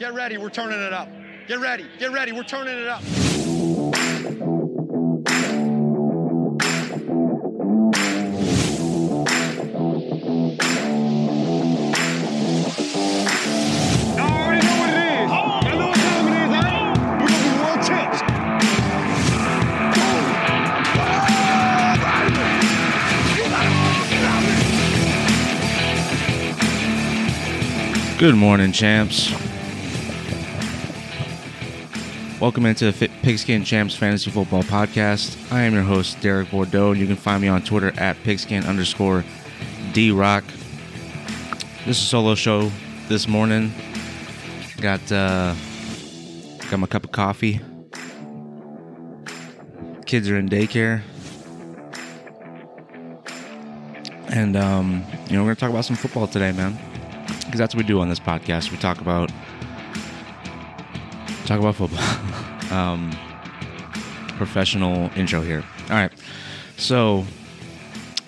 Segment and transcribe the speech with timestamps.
[0.00, 1.10] Get ready, we're turning it up.
[1.46, 3.02] Get ready, get ready, we're turning it up.
[14.16, 14.80] I already know
[32.40, 35.52] Welcome into the Fit Pigskin Champs Fantasy Football Podcast.
[35.52, 38.64] I am your host, Derek Bordeaux, and you can find me on Twitter at pigskin
[38.64, 39.24] underscore
[39.92, 40.44] D Rock.
[41.84, 42.70] This is a solo show
[43.08, 43.72] this morning.
[44.80, 45.54] Got uh,
[46.70, 47.60] got my cup of coffee.
[50.06, 51.02] Kids are in daycare.
[54.28, 56.78] And um, you know, we're gonna talk about some football today, man
[57.50, 58.70] because that's what we do on this podcast.
[58.70, 59.30] We talk about
[61.46, 61.98] talk about football.
[62.70, 63.10] um,
[64.36, 65.64] professional intro here.
[65.90, 66.12] All right,
[66.76, 67.24] so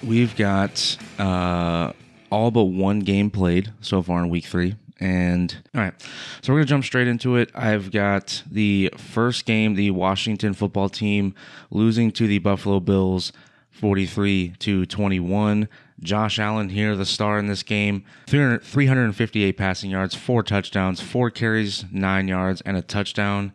[0.03, 1.93] we've got uh,
[2.31, 4.77] all but one game played so far in week three.
[5.01, 5.95] And all right,
[6.43, 7.51] so we're gonna jump straight into it.
[7.55, 11.35] I've got the first game, the Washington football team
[11.71, 13.33] losing to the Buffalo Bills,
[13.71, 15.69] forty-three to twenty-one.
[16.01, 18.05] Josh Allen here, the star in this game.
[18.27, 23.53] 300 358 passing yards, four touchdowns, four carries, nine yards, and a touchdown.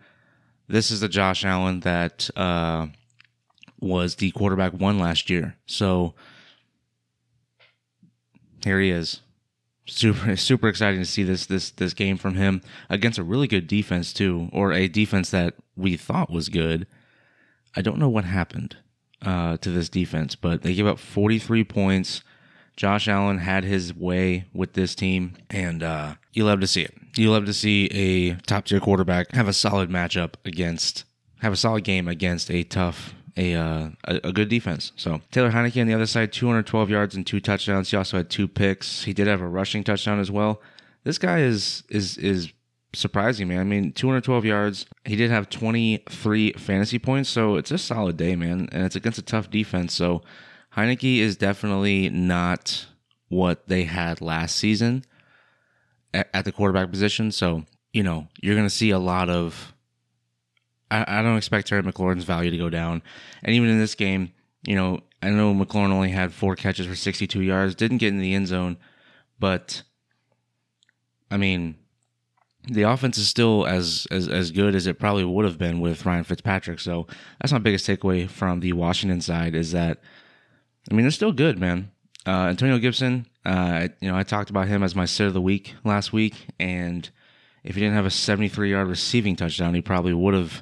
[0.68, 2.88] This is the Josh Allen that uh,
[3.80, 5.56] was the quarterback one last year.
[5.66, 6.14] So
[8.64, 9.22] here he is.
[9.86, 13.68] Super, super exciting to see this this this game from him against a really good
[13.68, 16.88] defense too, or a defense that we thought was good.
[17.76, 18.78] I don't know what happened
[19.22, 22.24] uh, to this defense, but they gave up 43 points.
[22.76, 26.94] Josh Allen had his way with this team, and uh, you love to see it.
[27.16, 31.04] You love to see a top tier quarterback have a solid matchup against,
[31.42, 34.92] have a solid game against a tough, a, uh, a a good defense.
[34.96, 37.90] So Taylor Heinicke on the other side, 212 yards and two touchdowns.
[37.90, 39.04] He also had two picks.
[39.04, 40.62] He did have a rushing touchdown as well.
[41.04, 42.54] This guy is is is
[42.94, 43.60] surprising, man.
[43.60, 44.86] I mean, 212 yards.
[45.06, 48.70] He did have 23 fantasy points, so it's a solid day, man.
[48.72, 49.96] And it's against a tough defense.
[49.96, 50.22] So
[50.76, 52.86] Heinicke is definitely not
[53.28, 55.04] what they had last season
[56.34, 57.32] at, the quarterback position.
[57.32, 59.74] So, you know, you're going to see a lot of.
[60.90, 63.02] I, I don't expect Terry McLaurin's value to go down.
[63.44, 64.32] And even in this game,
[64.66, 68.20] you know, I know McLaurin only had four catches for 62 yards, didn't get in
[68.20, 68.78] the end zone,
[69.40, 69.84] but
[71.30, 71.76] I mean,
[72.70, 76.06] the offense is still as as as good as it probably would have been with
[76.06, 76.80] Ryan Fitzpatrick.
[76.80, 77.08] So
[77.40, 80.00] that's my biggest takeaway from the Washington side is that
[80.92, 81.92] I mean they're still good, man.
[82.28, 85.40] Uh, Antonio Gibson, uh, you know, I talked about him as my sit of the
[85.40, 87.10] week last week, and
[87.64, 90.62] if he didn't have a 73 yard receiving touchdown, he probably would have.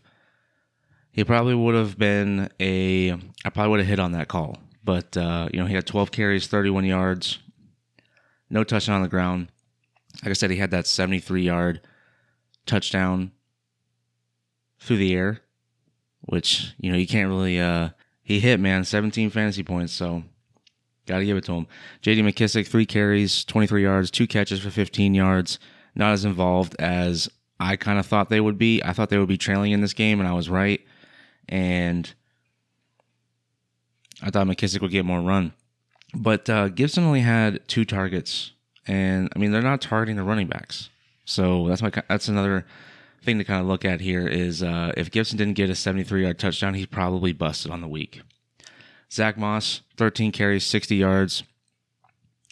[1.11, 3.13] He probably would have been a.
[3.13, 6.11] I probably would have hit on that call, but uh, you know, he had 12
[6.11, 7.39] carries, 31 yards,
[8.47, 9.47] no touchdown on the ground.
[10.21, 11.81] Like I said, he had that 73 yard
[12.67, 13.31] touchdown
[14.79, 15.41] through the air,
[16.21, 17.89] which, you know, you can't really, uh,
[18.21, 19.93] he hit, man, 17 fantasy points.
[19.93, 20.25] So
[21.05, 21.67] got to give it to him.
[22.01, 25.59] JD McKissic, three carries, 23 yards, two catches for 15 yards.
[25.95, 27.29] Not as involved as
[27.59, 28.83] I kind of thought they would be.
[28.83, 30.81] I thought they would be trailing in this game, and I was right.
[31.47, 32.13] And
[34.21, 35.53] I thought McKissic would get more run.
[36.13, 38.51] But uh, Gibson only had two targets,
[38.87, 40.89] and I mean they're not targeting the running backs,
[41.25, 42.65] so that's my that's another
[43.21, 46.23] thing to kind of look at here is uh, if Gibson didn't get a 73
[46.23, 48.21] yard touchdown, he's probably busted on the week.
[49.11, 51.43] Zach Moss, 13 carries, 60 yards,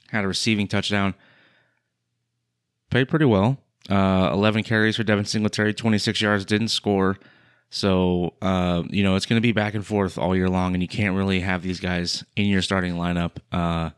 [0.10, 1.14] had a receiving touchdown,
[2.90, 3.58] played pretty well.
[3.90, 7.18] Uh, 11 carries for Devin Singletary, 26 yards, didn't score.
[7.70, 10.82] So, uh, you know, it's going to be back and forth all year long, and
[10.82, 13.32] you can't really have these guys in your starting lineup.
[13.52, 13.90] Uh,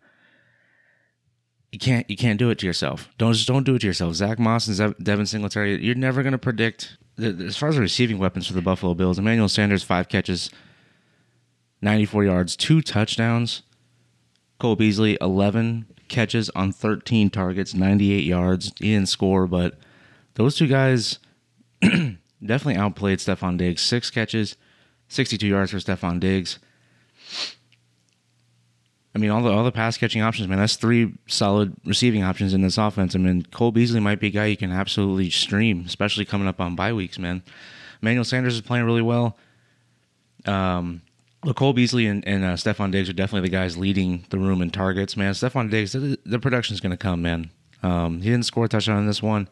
[1.74, 3.10] you can't you can't do it to yourself.
[3.18, 4.14] Don't just don't do it to yourself.
[4.16, 6.98] Zach Moss and Zev- Devin Singletary, you're never going to predict.
[7.18, 10.50] As far as the receiving weapons for the Buffalo Bills, Emmanuel Sanders five catches,
[11.86, 13.62] 94 yards, two touchdowns.
[14.60, 18.74] Cole Beasley 11 catches on 13 targets, 98 yards.
[18.80, 19.78] He didn't score, but
[20.34, 21.20] those two guys
[21.82, 23.82] definitely outplayed Stefon Diggs.
[23.82, 24.56] Six catches,
[25.10, 26.58] 62 yards for Stefon Diggs.
[29.14, 30.58] I mean, all the all the pass catching options, man.
[30.58, 33.16] That's three solid receiving options in this offense.
[33.16, 36.60] I mean, Cole Beasley might be a guy you can absolutely stream, especially coming up
[36.60, 37.44] on bye weeks, man.
[38.02, 39.38] Emmanuel Sanders is playing really well.
[40.46, 41.02] Um,
[41.45, 44.63] but Cole Beasley and, and uh, Stefon Diggs are definitely the guys leading the room
[44.63, 45.33] in targets, man.
[45.33, 47.51] Stefon Diggs, the, the production is going to come, man.
[47.83, 49.47] Um, he didn't score a touchdown in this one.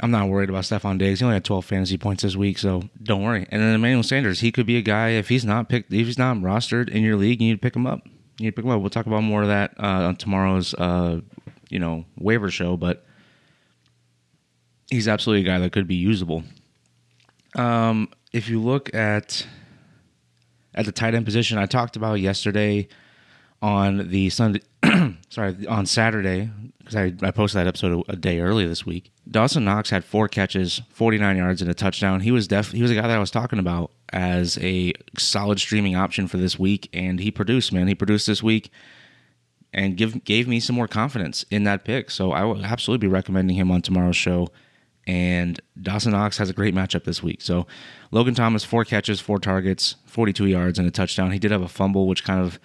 [0.00, 1.18] I'm not worried about Stefon Diggs.
[1.18, 3.46] He only had 12 fantasy points this week, so don't worry.
[3.50, 6.18] And then Emmanuel Sanders, he could be a guy if he's not picked, if he's
[6.18, 8.06] not rostered in your league, you need to pick him up.
[8.38, 8.80] You need to pick him up.
[8.80, 11.20] We'll talk about more of that uh, on tomorrow's, uh,
[11.68, 12.76] you know, waiver show.
[12.76, 13.04] But
[14.88, 16.44] he's absolutely a guy that could be usable.
[17.56, 19.46] Um, if you look at
[20.74, 22.88] at the tight end position, I talked about yesterday
[23.62, 24.60] on the Sunday,
[25.30, 29.10] sorry, on Saturday because I, I posted that episode a, a, day early this week.
[29.30, 32.20] Dawson Knox had four catches, 49 yards, and a touchdown.
[32.20, 35.58] He was def he was a guy that I was talking about as a solid
[35.58, 37.72] streaming option for this week, and he produced.
[37.72, 38.70] Man, he produced this week,
[39.72, 42.10] and give gave me some more confidence in that pick.
[42.10, 44.48] So I will absolutely be recommending him on tomorrow's show.
[45.06, 47.42] And Dawson Knox has a great matchup this week.
[47.42, 47.66] So
[48.10, 51.30] Logan Thomas, four catches, four targets, 42 yards, and a touchdown.
[51.32, 52.58] He did have a fumble, which kind of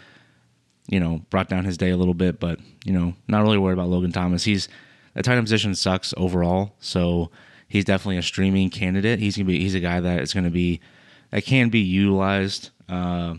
[0.89, 3.73] you know, brought down his day a little bit, but, you know, not really worried
[3.73, 4.43] about Logan Thomas.
[4.43, 4.67] He's
[5.13, 7.29] the tight end position sucks overall, so
[7.67, 9.19] he's definitely a streaming candidate.
[9.19, 10.81] He's gonna be he's a guy that is gonna be
[11.31, 12.71] that can be utilized.
[12.87, 13.35] Uh,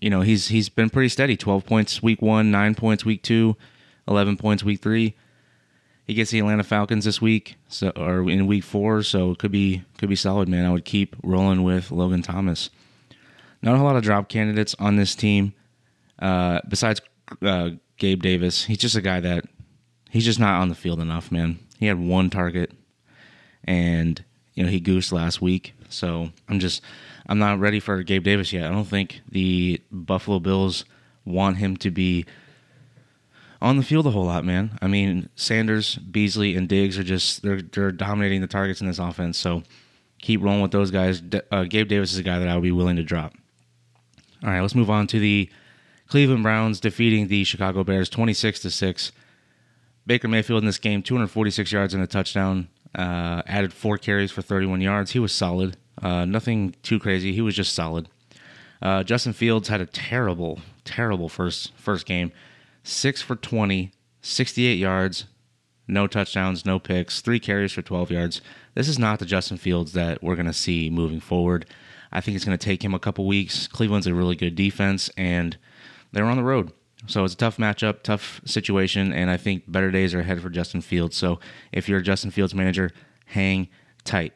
[0.00, 1.36] you know, he's he's been pretty steady.
[1.36, 3.56] Twelve points week one, nine points week two,
[4.08, 5.14] eleven points week three.
[6.08, 9.52] He gets the Atlanta Falcons this week, so or in week four, so it could
[9.52, 10.64] be could be solid, man.
[10.64, 12.70] I would keep rolling with Logan Thomas.
[13.60, 15.52] Not a whole lot of drop candidates on this team.
[16.18, 17.02] Uh, besides
[17.42, 19.44] uh, Gabe Davis, he's just a guy that
[20.08, 21.58] he's just not on the field enough, man.
[21.78, 22.72] He had one target,
[23.64, 25.74] and you know he goosed last week.
[25.90, 26.80] So I'm just
[27.26, 28.64] I'm not ready for Gabe Davis yet.
[28.64, 30.86] I don't think the Buffalo Bills
[31.26, 32.24] want him to be
[33.60, 34.78] on the field a whole lot, man.
[34.80, 38.98] I mean, Sanders, Beasley, and Diggs are just they're they're dominating the targets in this
[38.98, 39.36] offense.
[39.38, 39.62] So
[40.20, 41.22] keep rolling with those guys.
[41.50, 43.34] Uh, Gabe Davis is a guy that I would be willing to drop.
[44.44, 45.50] All right, let's move on to the
[46.08, 49.12] Cleveland Browns defeating the Chicago Bears 26 to 6.
[50.06, 52.68] Baker Mayfield in this game, 246 yards and a touchdown.
[52.94, 55.10] Uh, added four carries for 31 yards.
[55.10, 55.76] He was solid.
[56.00, 57.32] Uh, nothing too crazy.
[57.32, 58.08] He was just solid.
[58.80, 62.32] Uh, Justin Fields had a terrible, terrible first first game.
[62.88, 63.92] Six for 20,
[64.22, 65.26] 68 yards,
[65.86, 68.40] no touchdowns, no picks, three carries for 12 yards.
[68.72, 71.66] This is not the Justin Fields that we're going to see moving forward.
[72.10, 73.68] I think it's going to take him a couple weeks.
[73.68, 75.58] Cleveland's a really good defense, and
[76.12, 76.72] they're on the road.
[77.06, 80.48] So it's a tough matchup, tough situation, and I think better days are ahead for
[80.48, 81.14] Justin Fields.
[81.14, 81.40] So
[81.72, 82.90] if you're a Justin Fields manager,
[83.26, 83.68] hang
[84.04, 84.32] tight.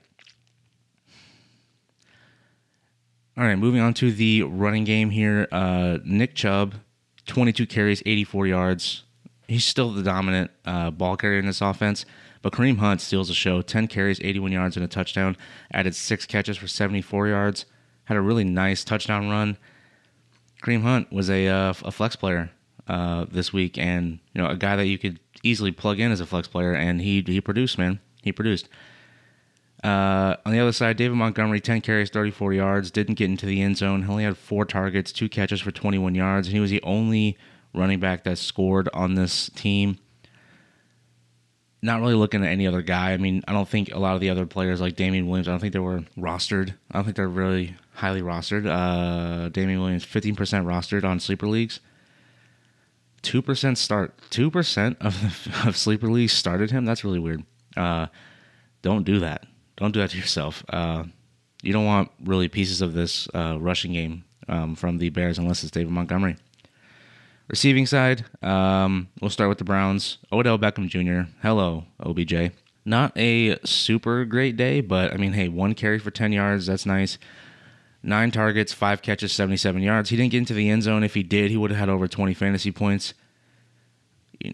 [3.34, 5.48] All right, moving on to the running game here.
[5.50, 6.74] Uh, Nick Chubb,
[7.26, 9.04] 22 carries, 84 yards.
[9.48, 12.04] He's still the dominant uh, ball carrier in this offense,
[12.40, 13.62] but Kareem Hunt steals the show.
[13.62, 15.36] 10 carries, 81 yards, and a touchdown.
[15.72, 17.66] Added six catches for 74 yards.
[18.04, 19.56] Had a really nice touchdown run.
[20.62, 22.50] Kareem Hunt was a uh, a flex player
[22.88, 26.20] uh, this week, and you know a guy that you could easily plug in as
[26.20, 28.00] a flex player, and he he produced, man.
[28.22, 28.68] He produced.
[29.82, 33.60] Uh, on the other side, David Montgomery, 10 carries, 34 yards, didn't get into the
[33.62, 34.02] end zone.
[34.02, 37.36] He only had four targets, two catches for 21 yards, and he was the only
[37.74, 39.98] running back that scored on this team
[41.82, 43.12] not really looking at any other guy.
[43.12, 45.50] I mean, I don't think a lot of the other players like Damien Williams, I
[45.50, 46.74] don't think they were rostered.
[46.90, 48.66] I don't think they're really highly rostered.
[48.66, 51.80] Uh, Damien Williams, 15% rostered on sleeper leagues.
[53.22, 54.16] 2% start.
[54.30, 56.84] 2% of, of sleeper leagues started him.
[56.84, 57.44] That's really weird.
[57.76, 58.06] Uh,
[58.82, 59.44] don't do that.
[59.82, 60.64] Don't do that to yourself.
[60.68, 61.02] Uh,
[61.60, 65.64] you don't want really pieces of this uh, rushing game um, from the Bears unless
[65.64, 66.36] it's David Montgomery.
[67.48, 70.18] Receiving side, um, we'll start with the Browns.
[70.30, 71.32] Odell Beckham Jr.
[71.42, 72.52] Hello, OBJ.
[72.84, 76.66] Not a super great day, but I mean, hey, one carry for 10 yards.
[76.66, 77.18] That's nice.
[78.04, 80.10] Nine targets, five catches, 77 yards.
[80.10, 81.02] He didn't get into the end zone.
[81.02, 83.14] If he did, he would have had over 20 fantasy points.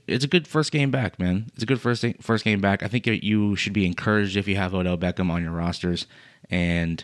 [0.06, 1.50] It's a good first game back, man.
[1.54, 2.82] It's a good first first game back.
[2.82, 6.06] I think you should be encouraged if you have Odell Beckham on your rosters,
[6.50, 7.02] and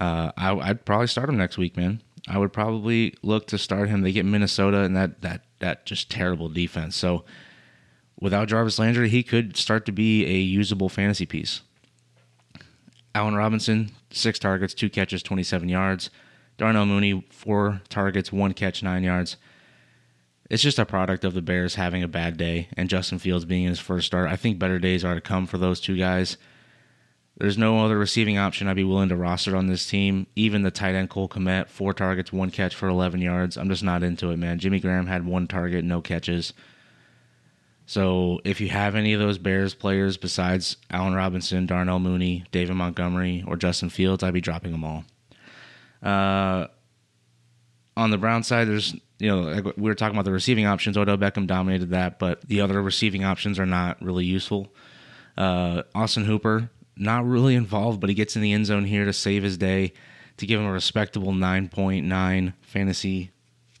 [0.00, 2.02] uh, I, would probably start him next week, man.
[2.28, 4.02] I would probably look to start him.
[4.02, 6.96] They get Minnesota and that that that just terrible defense.
[6.96, 7.24] So
[8.20, 11.62] without Jarvis Landry, he could start to be a usable fantasy piece.
[13.14, 16.10] Allen Robinson, six targets, two catches, 27 yards.
[16.56, 19.36] Darnell Mooney, four targets, one catch, nine yards.
[20.50, 23.64] It's just a product of the Bears having a bad day and Justin Fields being
[23.64, 24.30] in his first start.
[24.30, 26.38] I think better days are to come for those two guys.
[27.36, 30.26] There's no other receiving option I'd be willing to roster on this team.
[30.34, 33.56] Even the tight end Cole Kmet, four targets, one catch for 11 yards.
[33.56, 34.58] I'm just not into it, man.
[34.58, 36.52] Jimmy Graham had one target, no catches.
[37.86, 42.74] So if you have any of those Bears players besides Allen Robinson, Darnell Mooney, David
[42.74, 45.04] Montgomery, or Justin Fields, I'd be dropping them all.
[46.02, 46.66] Uh,
[47.98, 50.96] on the Brown side, there's you know like we were talking about the receiving options.
[50.96, 54.72] Odell Beckham dominated that, but the other receiving options are not really useful.
[55.36, 59.12] Uh, Austin Hooper not really involved, but he gets in the end zone here to
[59.12, 59.92] save his day,
[60.36, 63.30] to give him a respectable 9.9 fantasy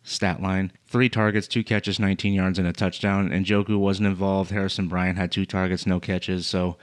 [0.02, 0.72] stat line.
[0.86, 3.30] Three targets, two catches, 19 yards, and a touchdown.
[3.30, 4.50] Njoku wasn't involved.
[4.50, 6.46] Harrison Bryant had two targets, no catches.
[6.46, 6.76] So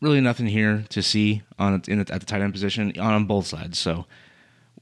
[0.00, 3.46] really nothing here to see on in the, at the tight end position on both
[3.46, 3.78] sides.
[3.78, 4.06] So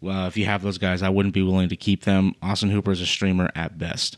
[0.04, 2.34] uh, if you have those guys, I wouldn't be willing to keep them.
[2.42, 4.16] Austin Hooper is a streamer at best.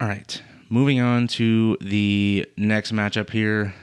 [0.00, 3.74] All right, moving on to the next matchup here.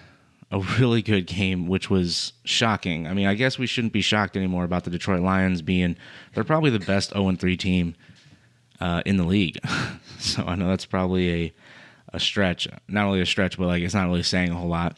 [0.51, 3.07] A really good game, which was shocking.
[3.07, 5.97] I mean, I guess we shouldn't be shocked anymore about the Detroit Lions being,
[6.33, 7.95] they're probably the best 0 3 team
[8.79, 9.59] uh, in the league.
[10.19, 11.53] so I know that's probably a,
[12.13, 12.67] a stretch.
[12.87, 14.97] Not only a stretch, but like it's not really saying a whole lot.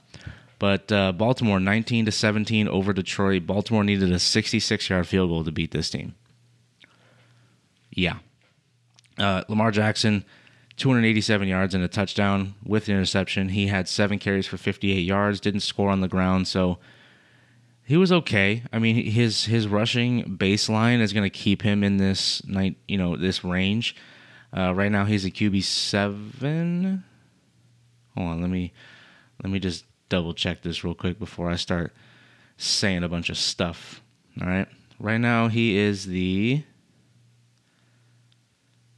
[0.60, 3.46] But uh, Baltimore 19 to 17 over Detroit.
[3.46, 6.16] Baltimore needed a 66 yard field goal to beat this team.
[7.92, 8.18] Yeah.
[9.20, 10.24] Uh, Lamar Jackson,
[10.78, 13.50] 287 yards and a touchdown with an interception.
[13.50, 15.40] He had seven carries for 58 yards.
[15.40, 16.78] Didn't score on the ground, so
[17.84, 18.64] he was okay.
[18.72, 22.98] I mean, his his rushing baseline is going to keep him in this night, you
[22.98, 23.96] know, this range.
[24.56, 27.04] Uh, right now, he's a QB seven.
[28.16, 28.74] Hold on, let me
[29.42, 31.94] let me just double check this real quick before I start
[32.58, 34.02] saying a bunch of stuff.
[34.42, 34.68] All right.
[35.00, 36.64] Right now, he is the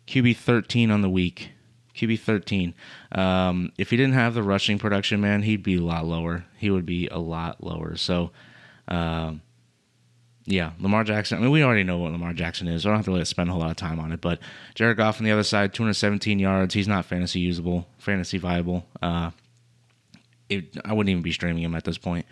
[0.07, 1.51] QB 13 on the week.
[1.95, 2.73] QB 13.
[3.11, 6.45] Um, if he didn't have the rushing production, man, he'd be a lot lower.
[6.57, 7.97] He would be a lot lower.
[7.97, 8.31] So,
[8.87, 9.41] um,
[10.45, 11.37] yeah, Lamar Jackson.
[11.37, 12.83] I mean, we already know what Lamar Jackson is.
[12.83, 14.21] So I don't have to really spend a whole lot of time on it.
[14.21, 14.39] But
[14.75, 16.73] Jared Goff on the other side, 217 yards.
[16.73, 18.85] He's not fantasy usable, fantasy viable.
[19.01, 19.31] Uh,
[20.49, 22.25] it, I wouldn't even be streaming him at this point.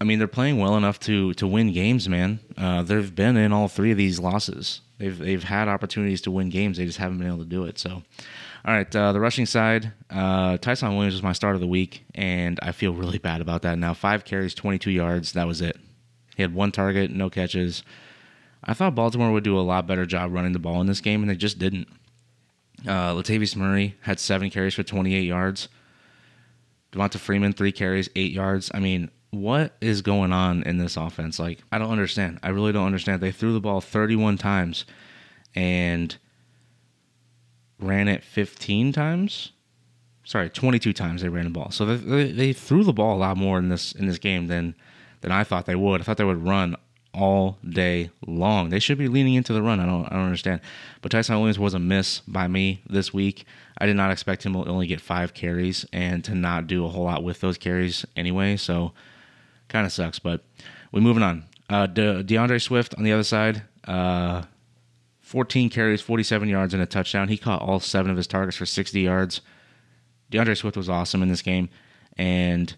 [0.00, 2.40] I mean, they're playing well enough to to win games, man.
[2.56, 4.80] Uh, they've been in all three of these losses.
[4.98, 6.76] They've they've had opportunities to win games.
[6.76, 7.78] They just haven't been able to do it.
[7.78, 11.66] So, all right, uh, the rushing side, uh, Ty'Son Williams was my start of the
[11.66, 13.94] week, and I feel really bad about that now.
[13.94, 15.32] Five carries, 22 yards.
[15.32, 15.76] That was it.
[16.36, 17.82] He had one target, no catches.
[18.62, 21.22] I thought Baltimore would do a lot better job running the ball in this game,
[21.22, 21.88] and they just didn't.
[22.86, 25.68] Uh, Latavius Murray had seven carries for 28 yards.
[26.94, 28.70] Devonta Freeman, three carries, eight yards.
[28.72, 31.38] I mean, what is going on in this offense?
[31.38, 32.38] Like, I don't understand.
[32.42, 33.20] I really don't understand.
[33.20, 34.84] They threw the ball 31 times
[35.54, 36.16] and
[37.80, 39.52] ran it 15 times.
[40.24, 41.70] Sorry, 22 times they ran the ball.
[41.70, 44.74] So they, they, threw the ball a lot more in this in this game than
[45.20, 46.00] than I thought they would.
[46.00, 46.76] I thought they would run
[47.12, 48.70] all day long.
[48.70, 49.80] They should be leaning into the run.
[49.80, 50.62] I don't I don't understand.
[51.02, 53.44] But Ty'Son Williams was a miss by me this week.
[53.78, 56.88] I did not expect him to only get five carries and to not do a
[56.88, 58.56] whole lot with those carries anyway.
[58.56, 58.92] So
[59.68, 60.18] kind of sucks.
[60.18, 60.44] But
[60.92, 61.44] we're moving on.
[61.68, 64.42] Uh, De- D'Andre Swift on the other side, uh,
[65.20, 67.28] 14 carries, 47 yards, and a touchdown.
[67.28, 69.40] He caught all seven of his targets for 60 yards.
[70.30, 71.68] D'Andre Swift was awesome in this game,
[72.16, 72.74] and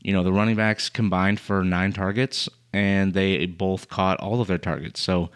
[0.00, 4.48] you know the running backs combined for nine targets, and they both caught all of
[4.48, 5.00] their targets.
[5.00, 5.30] So,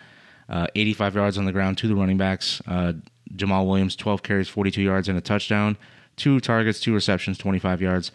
[0.48, 2.62] uh, 85 yards on the ground to the running backs.
[2.66, 2.94] Uh,
[3.34, 5.76] Jamaal Williams, 12 carries, 42 yards, and a touchdown.
[6.16, 8.12] Two targets, two receptions, 25 yards.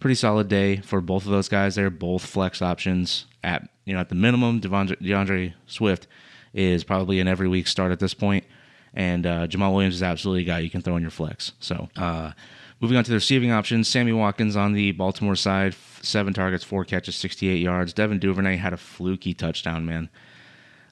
[0.00, 1.74] Pretty solid day for both of those guys.
[1.74, 4.60] They're both flex options at you know at the minimum.
[4.60, 6.06] Devondre, D'Andre Swift
[6.52, 8.44] is probably an every week start at this point,
[8.92, 11.52] and uh, Jamaal Williams is absolutely a guy you can throw in your flex.
[11.60, 11.88] So.
[11.96, 12.32] Uh,
[12.80, 16.84] Moving on to the receiving options, Sammy Watkins on the Baltimore side, seven targets, four
[16.84, 17.94] catches, 68 yards.
[17.94, 20.10] Devin Duvernay had a fluky touchdown, man.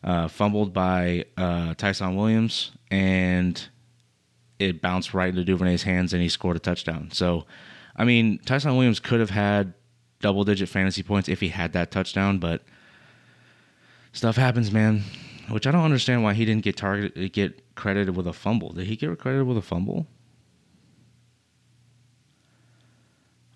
[0.02, 3.68] Uh, fumbled by uh, Ty'Son Williams, and
[4.60, 7.10] it bounced right into Duvernay's hands, and he scored a touchdown.
[7.12, 7.44] So,
[7.96, 9.74] I mean, Ty'Son Williams could have had
[10.20, 12.62] double digit fantasy points if he had that touchdown, but
[14.12, 15.02] stuff happens, man.
[15.50, 18.72] Which I don't understand why he didn't get targeted, get credited with a fumble.
[18.72, 20.06] Did he get credited with a fumble?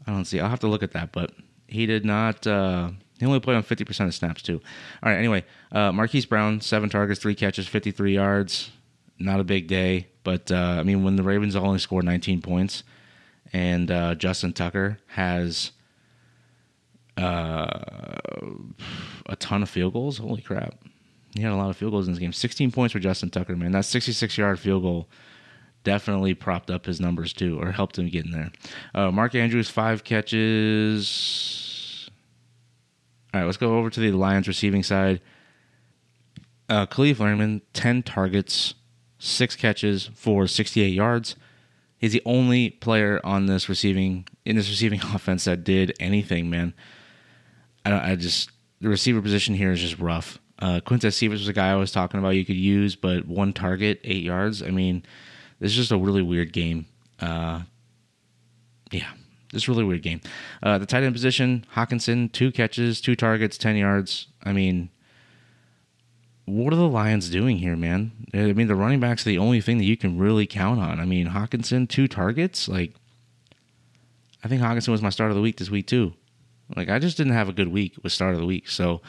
[0.06, 0.40] I don't see.
[0.40, 1.32] I'll have to look at that, but
[1.68, 2.46] he did not.
[2.46, 4.60] Uh, he only played on 50% of snaps, too.
[5.02, 8.70] All right, anyway, uh, Marquise Brown, seven targets, three catches, 53 yards.
[9.18, 12.84] Not a big day, but uh, I mean, when the Ravens only scored 19 points
[13.52, 15.72] and uh, Justin Tucker has
[17.16, 18.18] uh,
[19.26, 20.74] a ton of field goals, holy crap.
[21.34, 22.32] He had a lot of field goals in this game.
[22.32, 23.72] 16 points for Justin Tucker, man.
[23.72, 25.08] That 66 yard field goal
[25.84, 28.50] definitely propped up his numbers too, or helped him get in there.
[28.94, 32.10] Uh, Mark Andrews, five catches.
[33.32, 35.20] All right, let's go over to the Lions receiving side.
[36.68, 38.74] Uh, Kalif Lerman, 10 targets,
[39.18, 41.36] six catches for 68 yards.
[41.96, 46.74] He's the only player on this receiving in this receiving offense that did anything, man.
[47.84, 50.38] I, don't I just the receiver position here is just rough.
[50.60, 53.52] Uh, Quintez Cephus was a guy I was talking about you could use, but one
[53.52, 54.62] target, eight yards.
[54.62, 55.04] I mean,
[55.60, 56.86] this is just a really weird game.
[57.20, 57.62] Uh,
[58.90, 59.10] yeah,
[59.52, 60.20] this is really weird game.
[60.62, 64.28] Uh, the tight end position, Hockenson, two catches, two targets, 10 yards.
[64.42, 64.90] I mean,
[66.48, 68.12] what are the Lions doing here, man?
[68.34, 71.00] I mean, the running back's are the only thing that you can really count on.
[71.00, 72.68] I mean, Hockenson, two targets.
[72.68, 72.94] Like,
[74.42, 76.14] I think Hockenson was my start of the week this week, too.
[76.74, 78.68] Like, I just didn't have a good week with start of the week.
[78.68, 79.00] So,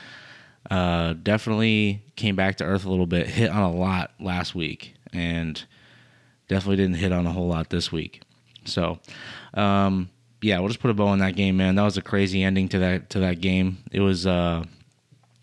[0.69, 4.95] uh, definitely came back to earth a little bit, hit on a lot last week,
[5.13, 5.63] and
[6.47, 8.21] definitely didn't hit on a whole lot this week.
[8.65, 8.99] So,
[9.53, 10.09] um,
[10.41, 11.75] yeah, we'll just put a bow on that game, man.
[11.75, 13.79] That was a crazy ending to that to that game.
[13.91, 14.63] It was, uh,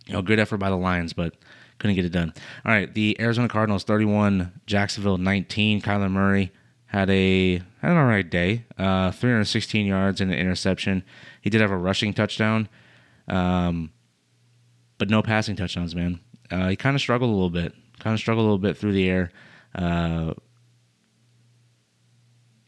[0.07, 1.35] you know, good effort by the Lions, but
[1.79, 2.33] couldn't get it done.
[2.65, 5.83] All right, the Arizona Cardinals 31, Jacksonville 19.
[5.83, 6.53] Kyler Murray
[6.87, 11.05] had a had an all right day, uh, 316 yards and an interception.
[11.41, 12.69] He did have a rushing touchdown,
[13.29, 13.91] um,
[14.99, 15.95] but no passing touchdowns.
[15.95, 17.75] Man, uh, he kind of struggled a little bit.
[17.99, 19.31] Kind of struggled a little bit through the air.
[19.75, 20.35] Uh,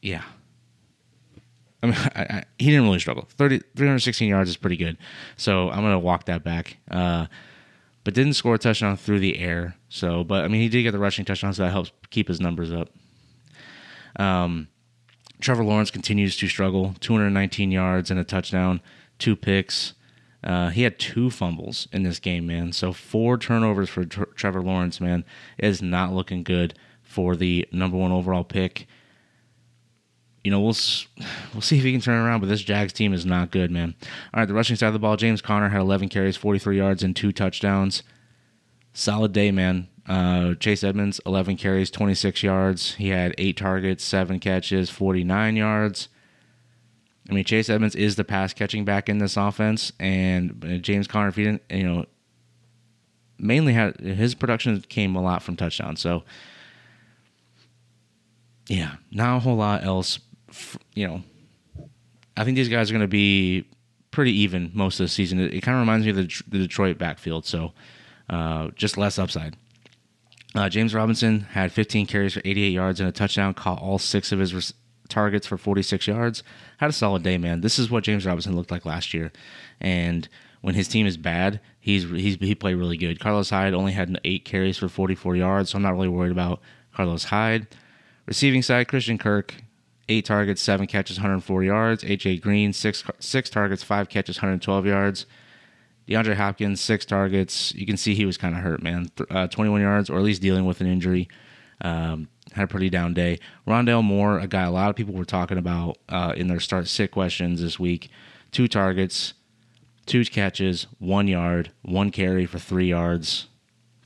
[0.03, 0.23] yeah.
[1.83, 3.29] I mean, I, I, he didn't really struggle.
[3.37, 4.99] 30, 316 yards is pretty good.
[5.37, 6.77] So I'm going to walk that back.
[6.91, 7.27] Uh,
[8.09, 9.77] but didn't score a touchdown through the air.
[9.91, 12.41] So, but I mean, he did get the rushing touchdown, so that helps keep his
[12.41, 12.89] numbers up.
[14.17, 14.69] Um,
[15.43, 18.81] Trevor Lawrence continues to struggle 219 yards and a touchdown,
[19.19, 19.93] two picks.
[20.43, 22.73] Uh, he had two fumbles in this game, man.
[22.73, 25.23] So, four turnovers for Tr- Trevor Lawrence, man,
[25.59, 26.73] is not looking good
[27.03, 28.87] for the number one overall pick
[30.49, 30.77] you know, we'll
[31.53, 32.41] we'll see if he can turn around.
[32.41, 33.95] But this Jags team is not good, man.
[34.33, 37.03] All right, the rushing side of the ball, James Conner had 11 carries, 43 yards,
[37.03, 38.03] and two touchdowns.
[38.95, 39.89] Solid day, man.
[40.09, 42.95] Uh, Chase Edmonds, 11 carries, 26 yards.
[42.95, 46.09] He had eight targets, seven catches, 49 yards.
[47.29, 51.07] I mean, Chase Edmonds is the pass catching back in this offense, and uh, James
[51.07, 52.07] Conner, if he didn't, you know,
[53.39, 56.01] mainly had his production came a lot from touchdowns.
[56.01, 56.23] So,
[58.67, 60.21] yeah, not a whole lot else
[60.95, 61.23] you know,
[62.37, 63.67] I think these guys are going to be
[64.11, 65.41] pretty even most of the season.
[65.41, 67.73] It, it kind of reminds me of the, the Detroit backfield, so
[68.31, 69.57] uh, just less upside.
[70.55, 74.33] Uh, James Robinson had 15 carries for 88 yards and a touchdown, caught all six
[74.33, 74.73] of his res-
[75.09, 76.43] targets for 46 yards.
[76.79, 77.61] Had a solid day, man.
[77.61, 79.33] This is what James Robinson looked like last year,
[79.81, 80.29] and
[80.61, 83.21] when his team is bad, he's he's he played really good.
[83.21, 86.61] Carlos Hyde only had eight carries for 44 yards, so I'm not really worried about
[86.95, 87.69] Carlos Hyde.
[88.27, 89.55] Receiving side, Christian Kirk
[90.09, 92.05] eight targets, seven catches, 104 yards.
[92.05, 95.27] AJ Green, six six targets, five catches, 112 yards.
[96.09, 97.75] DeAndre Hopkins, six targets.
[97.75, 99.11] You can see he was kind of hurt, man.
[99.31, 101.29] Uh, 21 yards, or at least dealing with an injury.
[101.83, 103.39] Um, had a pretty down day.
[103.67, 106.89] Rondale Moore, a guy a lot of people were talking about uh, in their start
[106.89, 108.09] sit questions this week.
[108.51, 109.35] Two targets,
[110.07, 113.49] two catches, one yard, one carry for three yards.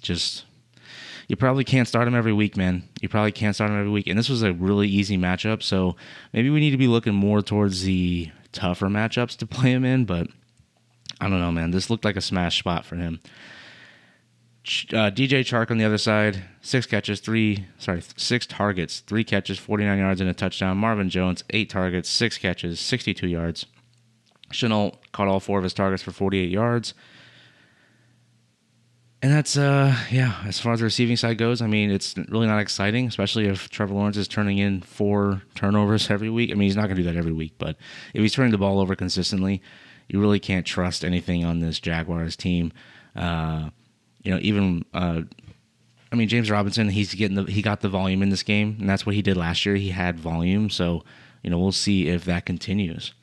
[0.02, 0.44] Just
[1.28, 2.88] you probably can't start him every week, man.
[3.00, 4.06] You probably can't start him every week.
[4.06, 5.96] And this was a really easy matchup, so
[6.32, 10.04] maybe we need to be looking more towards the tougher matchups to play him in.
[10.04, 10.28] But
[11.20, 11.70] I don't know, man.
[11.70, 13.20] This looked like a smash spot for him.
[14.92, 19.58] Uh, DJ Chark on the other side, six catches, three sorry, six targets, three catches,
[19.58, 20.76] 49 yards and a touchdown.
[20.76, 23.66] Marvin Jones, eight targets, six catches, 62 yards.
[24.52, 26.94] Shenault caught all four of his targets for 48 yards
[29.22, 32.46] and that's uh yeah as far as the receiving side goes i mean it's really
[32.46, 36.50] not exciting especially if trevor lawrence is turning in four turnovers every week.
[36.50, 37.76] I mean he's not to do that every week but
[38.12, 39.62] if he's turning the ball over consistently
[40.08, 42.72] you really can't trust anything on this jaguars team.
[43.14, 43.70] Uh
[44.22, 45.22] you know even uh
[46.10, 48.88] i mean james robinson he's getting the he got the volume in this game and
[48.88, 49.76] that's what he did last year.
[49.76, 51.04] He had volume so
[51.42, 53.14] you know we'll see if that continues.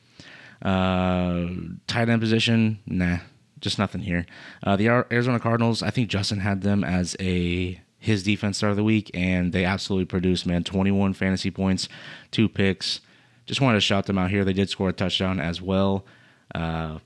[0.62, 1.48] Uh
[1.86, 3.18] tight end position nah
[3.60, 4.26] just nothing here.
[4.62, 8.76] Uh, the Arizona Cardinals, I think Justin had them as a his defense start of
[8.76, 10.46] the week, and they absolutely produced.
[10.46, 11.88] Man, 21 fantasy points,
[12.30, 13.00] two picks.
[13.44, 14.44] Just wanted to shout them out here.
[14.44, 16.06] They did score a touchdown as well.
[16.54, 16.98] Uh,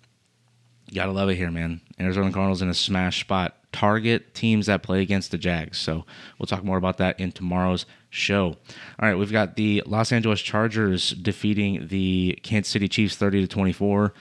[0.94, 1.80] gotta love it here, man.
[1.98, 3.56] Arizona Cardinals in a smash spot.
[3.72, 5.78] Target teams that play against the Jags.
[5.78, 6.04] So
[6.38, 8.46] we'll talk more about that in tomorrow's show.
[8.46, 13.48] All right, we've got the Los Angeles Chargers defeating the Kansas City Chiefs 30 to
[13.48, 14.14] 24.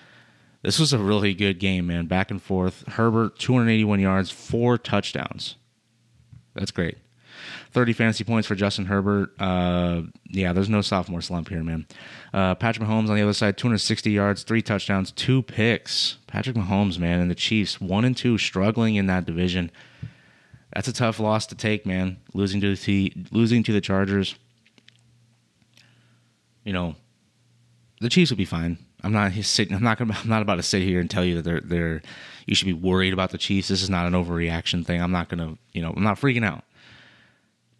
[0.63, 2.07] This was a really good game, man.
[2.07, 2.85] Back and forth.
[2.87, 5.57] Herbert, 281 yards, four touchdowns.
[6.55, 6.97] That's great.
[7.71, 9.31] 30 fantasy points for Justin Herbert.
[9.39, 11.85] Uh, yeah, there's no sophomore slump here, man.
[12.33, 16.17] Uh, Patrick Mahomes on the other side, 260 yards, three touchdowns, two picks.
[16.27, 19.71] Patrick Mahomes, man, and the Chiefs, one and two, struggling in that division.
[20.73, 22.17] That's a tough loss to take, man.
[22.33, 24.35] Losing to the losing to the Chargers.
[26.63, 26.95] You know,
[27.99, 28.77] the Chiefs will be fine.
[29.03, 29.75] I'm not sitting.
[29.75, 30.17] I'm not gonna.
[30.23, 32.01] I'm not about to sit here and tell you that they're they're.
[32.45, 33.69] You should be worried about the Chiefs.
[33.69, 35.01] This is not an overreaction thing.
[35.01, 35.57] I'm not gonna.
[35.71, 36.63] You know, I'm not freaking out.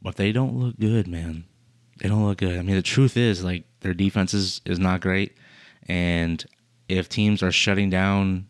[0.02, 1.46] But they don't look good, man.
[2.00, 2.60] They don't look good.
[2.60, 5.38] I mean, the truth is, like Their defense is, is not great.
[5.88, 6.44] And
[6.90, 8.48] if teams are shutting down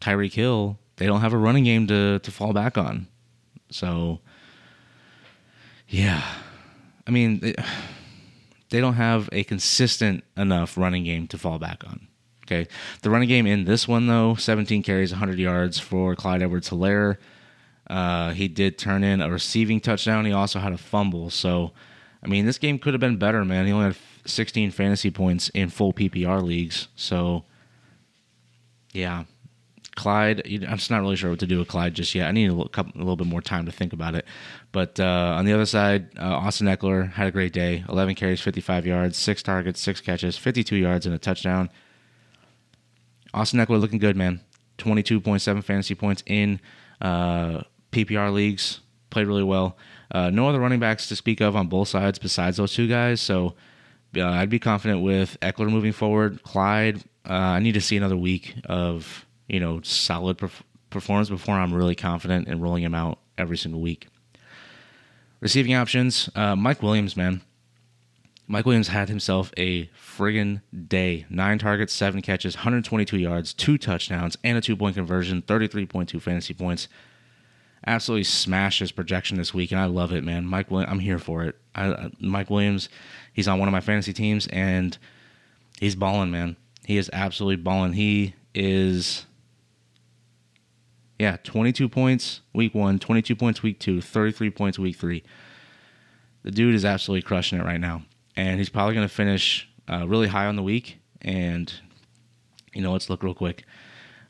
[0.00, 3.08] Tyreek Hill, they don't have a running game to, to fall back on.
[3.70, 4.20] So,
[5.88, 6.22] yeah.
[7.06, 7.54] I mean, they,
[8.72, 12.08] they don't have a consistent enough running game to fall back on.
[12.46, 12.66] Okay.
[13.02, 17.18] The running game in this one, though 17 carries, 100 yards for Clyde Edwards Helaire.
[17.90, 20.24] Uh, he did turn in a receiving touchdown.
[20.24, 21.28] He also had a fumble.
[21.28, 21.72] So,
[22.22, 23.66] I mean, this game could have been better, man.
[23.66, 26.88] He only had 16 fantasy points in full PPR leagues.
[26.96, 27.44] So,
[28.92, 29.24] yeah.
[29.94, 32.26] Clyde, I'm just not really sure what to do with Clyde just yet.
[32.26, 34.24] I need a little, couple, a little bit more time to think about it.
[34.72, 38.40] But uh, on the other side, uh, Austin Ekeler had a great day 11 carries,
[38.40, 41.68] 55 yards, six targets, six catches, 52 yards, and a touchdown.
[43.34, 44.40] Austin Ekeler looking good, man.
[44.78, 46.60] 22.7 fantasy points in
[47.00, 48.80] uh, PPR leagues.
[49.10, 49.76] Played really well.
[50.10, 53.20] Uh, no other running backs to speak of on both sides besides those two guys.
[53.20, 53.54] So
[54.16, 56.42] uh, I'd be confident with Ekeler moving forward.
[56.42, 61.54] Clyde, uh, I need to see another week of you know solid perf- performance before
[61.54, 64.08] I'm really confident in rolling him out every single week.
[65.40, 67.42] Receiving options, uh, Mike Williams, man.
[68.48, 71.26] Mike Williams had himself a friggin' day.
[71.30, 76.54] Nine targets, seven catches, 122 yards, two touchdowns, and a two point conversion, 33.2 fantasy
[76.54, 76.88] points.
[77.86, 80.46] Absolutely smashed his projection this week, and I love it, man.
[80.46, 81.56] Mike, I'm here for it.
[81.74, 82.88] I, Mike Williams,
[83.32, 84.96] he's on one of my fantasy teams, and
[85.80, 86.56] he's balling, man.
[86.84, 87.94] He is absolutely balling.
[87.94, 89.26] He is,
[91.22, 95.22] yeah, 22 points week one, 22 points week two, 33 points week three.
[96.42, 98.02] The dude is absolutely crushing it right now
[98.36, 100.98] and he's probably going to finish uh, really high on the week.
[101.20, 101.72] And
[102.72, 103.64] you know, let's look real quick.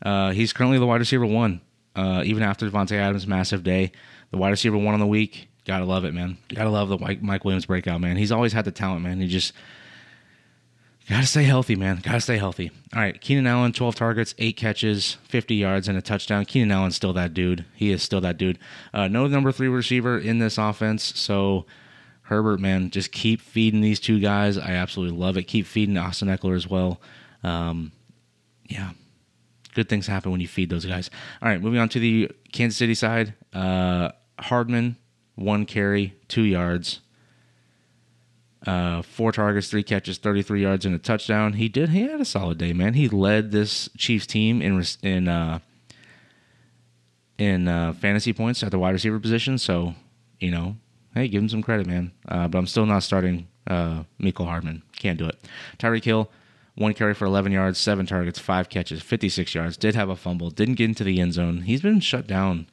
[0.05, 1.61] Uh, he's currently the wide receiver one,
[1.95, 3.93] uh, even after Davante Adams' massive day.
[4.31, 5.49] The wide receiver one on the week.
[5.65, 6.39] Gotta love it, man.
[6.53, 8.17] Gotta love the Mike Williams breakout, man.
[8.17, 9.21] He's always had the talent, man.
[9.21, 9.53] He just
[11.09, 12.01] gotta stay healthy, man.
[12.03, 12.71] Gotta stay healthy.
[12.95, 16.45] All right, Keenan Allen, 12 targets, eight catches, 50 yards, and a touchdown.
[16.45, 17.65] Keenan Allen's still that dude.
[17.75, 18.59] He is still that dude.
[18.93, 21.67] Uh, no number three receiver in this offense, so
[22.23, 24.57] Herbert, man, just keep feeding these two guys.
[24.57, 25.45] I absolutely love it.
[25.45, 26.99] Keep feeding Austin Ekeler as well.
[27.43, 27.93] Um,
[28.69, 28.93] yeah,
[29.75, 31.11] good things happen when you feed those guys.
[31.43, 33.35] All right, moving on to the Kansas City side.
[33.53, 34.97] Uh, Hardman,
[35.35, 37.01] one carry, two yards,
[38.67, 41.55] uh, four targets, three catches, 33 yards, and a touchdown.
[41.55, 41.91] He did.
[41.91, 42.95] He had a solid day, man.
[42.95, 45.59] He led this Chiefs team in in uh,
[47.39, 49.59] in uh, fantasy points at the wide receiver position.
[49.59, 49.95] So,
[50.39, 50.77] you know,
[51.15, 52.13] hey, give him some credit, man.
[52.29, 54.83] Uh, but I'm still not starting uh, Mecole Hardman.
[54.97, 55.39] Can't do it.
[55.79, 56.31] Tyreek Hill,
[56.75, 59.77] one carry for 11 yards, seven targets, five catches, 56 yards.
[59.77, 60.51] Did have a fumble.
[60.51, 61.63] Didn't get into the end zone.
[61.63, 62.69] He's been shut down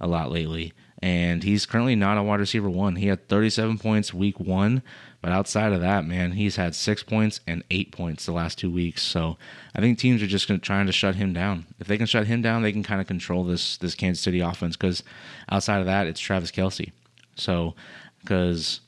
[0.00, 2.96] a lot lately, and he's currently not a wide receiver one.
[2.96, 4.82] He had 37 points week one,
[5.22, 8.70] but outside of that, man, he's had six points and eight points the last two
[8.70, 9.02] weeks.
[9.02, 9.38] So
[9.72, 11.66] I think teams are just trying to shut him down.
[11.78, 14.40] If they can shut him down, they can kind of control this this Kansas City
[14.40, 14.76] offense.
[14.76, 15.04] Because
[15.48, 16.90] outside of that, it's Travis Kelce.
[17.36, 17.76] So,
[18.20, 18.80] because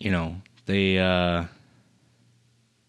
[0.00, 0.34] you know
[0.66, 1.44] they, uh,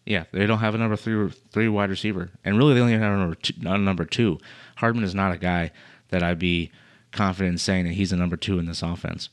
[0.08, 3.04] yeah, they don't have a number three three wide receiver, and really they only have
[3.04, 4.40] a number two, a number two.
[4.78, 5.72] Hardman is not a guy
[6.10, 6.72] that I'd be
[7.12, 9.30] confident in saying that he's a number two in this offense.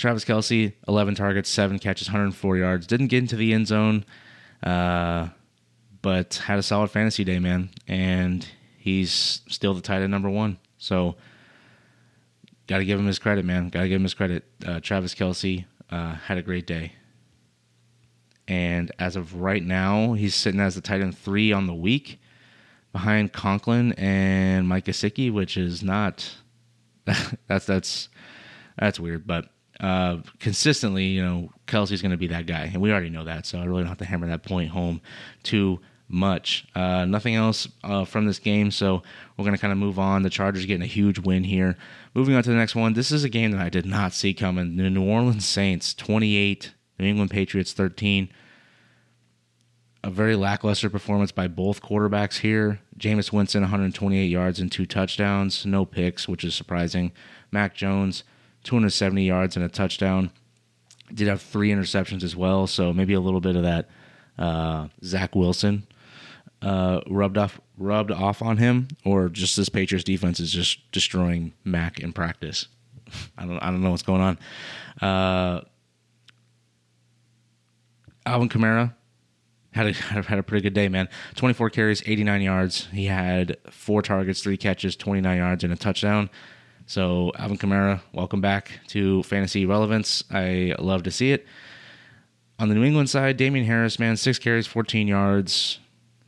[0.00, 2.86] Travis Kelce, 11 targets, seven catches, 104 yards.
[2.86, 4.04] Didn't get into the end zone,
[4.62, 5.28] uh,
[6.00, 7.70] but had a solid fantasy day, man.
[7.86, 8.46] And
[8.78, 10.58] he's still the tight end number one.
[10.78, 11.16] So
[12.66, 13.68] got to give him his credit, man.
[13.68, 14.44] Got to give him his credit.
[14.66, 16.92] Uh, Travis Kelce uh, had a great day.
[18.48, 22.20] And as of right now, he's sitting as the tight end three on the week
[22.92, 26.36] behind Conklin and Mike Gesicki, which is not
[27.46, 28.08] that's that's
[28.78, 29.26] that's weird.
[29.26, 33.24] But uh, consistently, you know, Kelce's going to be that guy, and we already know
[33.24, 33.46] that.
[33.46, 35.00] So I really don't have to hammer that point home
[35.42, 36.66] too much.
[36.74, 39.02] Uh, nothing else uh, from this game, so
[39.36, 40.22] we're going to kind of move on.
[40.22, 41.76] The Chargers getting a huge win here.
[42.14, 42.92] Moving on to the next one.
[42.92, 44.76] This is a game that I did not see coming.
[44.76, 48.28] The New Orleans Saints 28, New England Patriots 13.
[50.02, 52.80] A very lackluster performance by both quarterbacks here.
[52.98, 57.12] Jameis Winston 128 yards and two touchdowns, no picks, which is surprising.
[57.50, 58.24] Mac Jones
[58.64, 60.30] 270 yards and a touchdown.
[61.12, 63.88] Did have three interceptions as well, so maybe a little bit of that
[64.38, 65.86] uh, Zach Wilson
[66.62, 71.52] uh, rubbed off rubbed off on him, or just this Patriots defense is just destroying
[71.64, 72.66] Mac in practice.
[73.38, 74.38] I don't I don't know what's going on.
[75.00, 75.62] Uh,
[78.26, 78.94] Alvin Kamara
[79.72, 79.92] had a,
[80.22, 81.08] had a pretty good day, man.
[81.36, 82.88] 24 carries, 89 yards.
[82.92, 86.28] He had four targets, three catches, 29 yards, and a touchdown.
[86.90, 90.24] So, Alvin Kamara, welcome back to fantasy relevance.
[90.28, 91.46] I love to see it.
[92.58, 95.78] on the New England side, Damien Harris, man, six carries, 14 yards.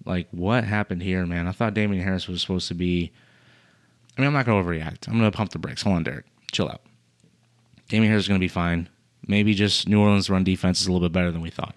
[0.04, 1.48] Like, what happened here, man?
[1.48, 3.10] I thought Damien Harris was supposed to be.
[4.16, 5.08] I mean, I'm not going to overreact.
[5.08, 5.82] I'm going to pump the brakes.
[5.82, 6.26] Hold on, Derek.
[6.52, 6.82] Chill out.
[7.88, 8.88] Damien Harris is going to be fine.
[9.26, 11.74] Maybe just New Orleans' run defense is a little bit better than we thought.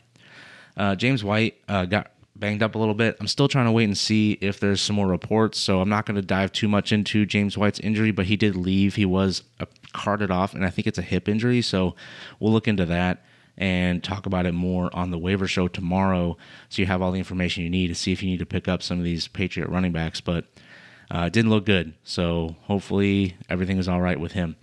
[0.77, 3.15] Uh, James White uh, got banged up a little bit.
[3.19, 6.05] I'm still trying to wait and see if there's some more reports, so I'm not
[6.05, 8.95] going to dive too much into James White's injury, but he did leave.
[8.95, 11.95] He was uh, carted off, and I think it's a hip injury, so
[12.39, 13.23] we'll look into that
[13.57, 16.35] and talk about it more on the waiver show tomorrow
[16.67, 18.67] so you have all the information you need to see if you need to pick
[18.67, 20.45] up some of these Patriot running backs, but
[21.09, 24.55] uh, didn't look good, so hopefully everything is all right with him.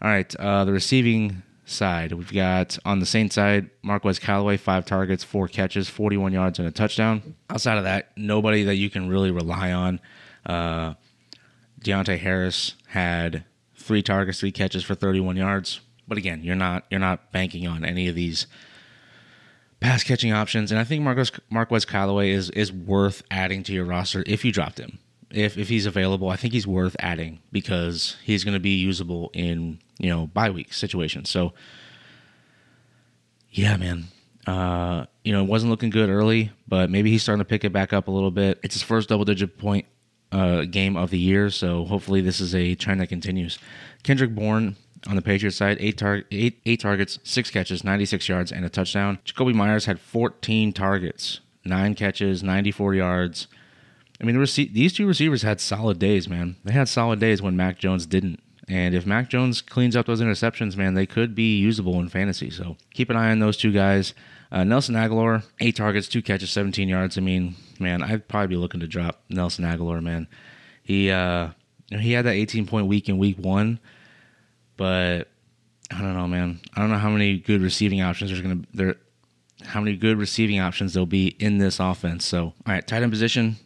[0.00, 2.12] All right, uh, the receiving side.
[2.12, 6.66] We've got on the Saints side, Marquez Callaway, five targets, four catches, 41 yards, and
[6.66, 7.34] a touchdown.
[7.50, 10.00] Outside of that, nobody that you can really rely on.
[10.46, 10.94] Uh,
[11.80, 13.44] Deonte Harris had
[13.76, 15.80] three targets, three catches for 31 yards.
[16.06, 18.46] But again, you're not you're not banking on any of these
[19.80, 20.72] pass catching options.
[20.72, 24.50] And I think Marquez Marquez Callaway is is worth adding to your roster if you
[24.52, 24.98] dropped him.
[25.30, 29.30] If if he's available, I think he's worth adding because he's going to be usable
[29.34, 31.30] in you know bye week situations.
[31.30, 31.52] So
[33.50, 34.04] yeah, man.
[34.46, 37.72] Uh, you know, it wasn't looking good early, but maybe he's starting to pick it
[37.72, 38.58] back up a little bit.
[38.62, 39.84] It's his first double digit point
[40.32, 43.58] uh, game of the year, so hopefully this is a trend that continues.
[44.04, 48.50] Kendrick Bourne on the Patriots side, eight, tar- eight, eight targets, six catches, 96 yards,
[48.50, 49.18] and a touchdown.
[49.26, 53.48] Jakobi Meyers had 14 targets, nine catches, 94 yards.
[54.20, 56.56] I mean, these two receivers had solid days, man.
[56.64, 58.40] They had solid days when Mac Jones didn't.
[58.68, 62.50] And if Mac Jones cleans up those interceptions, man, they could be usable in fantasy.
[62.50, 64.12] So keep an eye on those two guys.
[64.50, 67.16] Uh, Nelson Agholor, eight targets, two catches, 17 yards.
[67.16, 70.26] I mean, man, I'd probably be looking to drop Nelson Agholor, man.
[70.82, 71.50] He uh,
[71.90, 73.78] he had that 18 point week in week one,
[74.76, 75.28] but
[75.90, 76.60] I don't know, man.
[76.74, 78.96] I don't know how many good receiving options there's gonna there,
[79.64, 82.24] how many good receiving options there'll be in this offense.
[82.24, 83.56] So, all right, tight end position.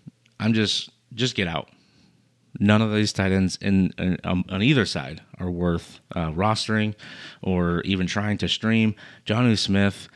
[0.43, 1.71] I'm just just get out.
[2.59, 6.95] None of these tight ends in, in um, on either side are worth uh, rostering
[7.43, 8.95] or even trying to stream.
[9.25, 10.09] Jonnu Smith.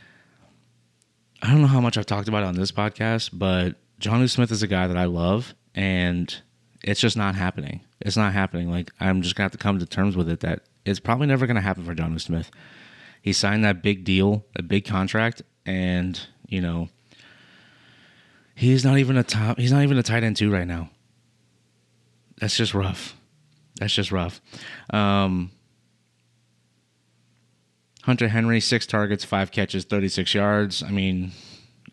[1.43, 4.63] I don't know how much I've talked about on this podcast, but Jonnu Smith is
[4.63, 6.35] a guy that I love, and
[6.83, 7.83] it's just not happening.
[8.01, 8.69] It's not happening.
[8.69, 11.47] Like I'm just gonna have to come to terms with it that it's probably never
[11.47, 12.51] gonna happen for Jonnu Smith.
[13.23, 16.89] He signed that big deal, a big contract, and you know
[18.57, 19.59] he's not even a top.
[19.59, 20.91] He's not even a tight end two right now
[22.39, 23.17] that's just rough.
[23.79, 24.41] That's just rough.
[24.91, 25.51] Um,
[28.03, 30.83] Hunter Henry, six targets, five catches, thirty-six yards.
[30.83, 31.33] I mean,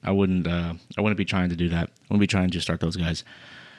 [0.04, 0.47] I wouldn't.
[0.47, 1.89] Uh, I wouldn't be trying to do that.
[1.89, 3.23] I wouldn't be trying to just start those guys.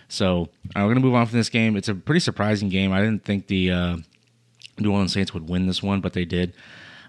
[0.08, 1.76] So we're gonna move on from this game.
[1.76, 2.92] It's a pretty surprising game.
[2.92, 3.96] I didn't think the uh,
[4.78, 6.54] New Orleans Saints would win this one, but they did.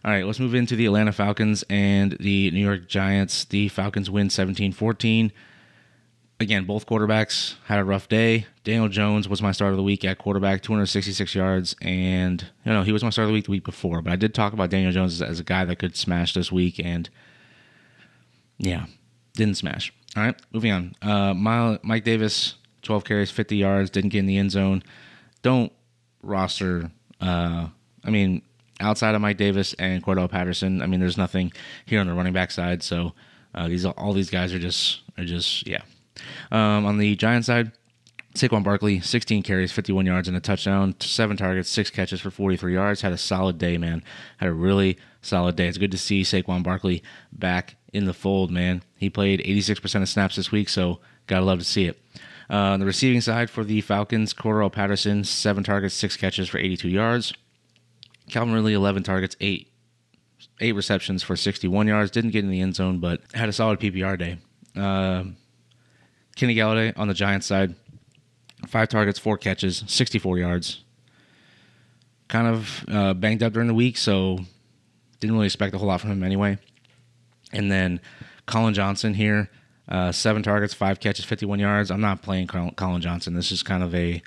[0.04, 3.46] All right, let's move into the Atlanta Falcons and the New York Giants.
[3.46, 5.32] The Falcons win 17 14
[6.40, 8.46] again, both quarterbacks had a rough day.
[8.64, 12.84] Daniel Jones was my start of the week at quarterback, 266 yards, and you know
[12.84, 14.02] he was my start of the week the week before.
[14.02, 16.52] But I did talk about Daniel Jones as, as a guy that could smash this
[16.52, 17.10] week, and
[18.58, 18.86] yeah,
[19.34, 19.94] didn't smash.
[20.16, 20.96] All right, moving on.
[21.02, 21.34] Uh,
[21.84, 24.82] Mike Davis, 12 carries, 50 yards, didn't get in the end zone.
[25.42, 25.74] Don't
[26.22, 26.90] roster.
[27.20, 27.68] Uh,
[28.04, 28.42] I mean,
[28.80, 31.52] outside of Mike Davis and Cordarrelle Patterson, I mean, there's nothing
[31.86, 32.82] here on the running back side.
[32.82, 33.14] So
[33.54, 35.82] uh, these all these guys are just are just yeah
[36.52, 37.72] um, on the Giants side,
[38.36, 42.74] Saquon Barkley, 16 carries, 51 yards, and a touchdown, seven targets, six catches for 43
[42.74, 43.02] yards.
[43.02, 44.04] Had a solid day, man.
[44.38, 45.68] Had a really solid day.
[45.68, 47.02] It's good to see Saquon Barkley
[47.32, 48.84] back in the fold, man.
[48.98, 52.02] He played 86% of snaps this week, so gotta love to see it.
[52.50, 56.58] Uh, on the receiving side for the Falcons, Cordarrelle Patterson, seven targets, six catches for
[56.58, 57.34] 82 yards.
[58.30, 59.72] Calvin Ridley, 11 targets, eight
[60.62, 62.12] eight receptions for 61 yards.
[62.12, 64.38] Didn't get in the end zone, but had a solid PPR day.
[64.76, 65.24] Uh,
[66.36, 67.76] Kenny Golladay on the Giants side,
[68.68, 70.84] five targets, four catches, 64 yards.
[72.28, 74.40] Kind of uh, banged up during the week, so
[75.20, 76.58] didn't really expect a whole lot from him anyway.
[77.54, 78.02] And then
[78.46, 79.50] Collin Johnson here,
[79.88, 81.92] uh, seven targets, five catches, 51 yards.
[81.92, 83.36] I'm not playing Collin Johnson.
[83.36, 84.22] This is kind of a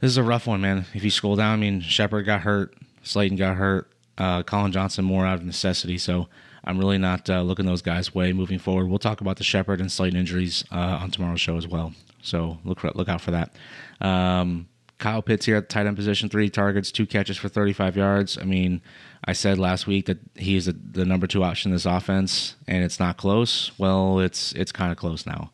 [0.00, 0.84] this is a rough one, man.
[0.94, 5.04] If you scroll down, I mean Shepard got hurt, Slayton got hurt, uh, Collin Johnson
[5.04, 5.96] more out of necessity.
[5.96, 6.28] So
[6.64, 8.88] I'm really not uh, looking those guys' way moving forward.
[8.88, 11.92] We'll talk about the Shepard and Slayton injuries uh, on tomorrow's show as well.
[12.22, 13.54] So look look out for that.
[14.00, 17.96] Um, Kyle Pitts here at the tight end position, three targets, two catches for 35
[17.96, 18.38] yards.
[18.38, 18.80] I mean,
[19.24, 22.84] I said last week that he's the, the number two option in this offense, and
[22.84, 23.72] it's not close.
[23.78, 25.50] Well, it's it's kind of close now.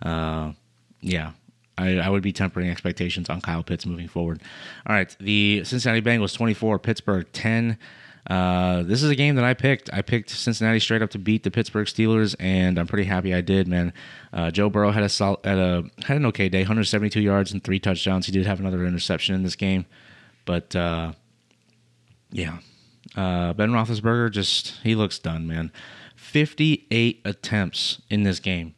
[0.00, 0.52] Uh,
[1.02, 1.32] yeah,
[1.76, 4.42] I, I, would be tempering expectations on Kyle Pitts moving forward.
[4.86, 7.78] All right, the Cincinnati Bengals 24, Pittsburgh 10.
[8.28, 9.88] Uh, this is a game that I picked.
[9.92, 13.40] I picked Cincinnati straight up to beat the Pittsburgh Steelers, and I'm pretty happy I
[13.40, 13.92] did, man.
[14.32, 17.78] Uh, Joe Burrow had a had a had an okay day, 172 yards and three
[17.78, 18.26] touchdowns.
[18.26, 19.86] He did have another interception in this game,
[20.44, 21.12] but uh,
[22.30, 22.58] yeah,
[23.14, 25.70] uh, Ben Roethlisberger just he looks done, man.
[26.16, 28.74] 58 attempts in this game.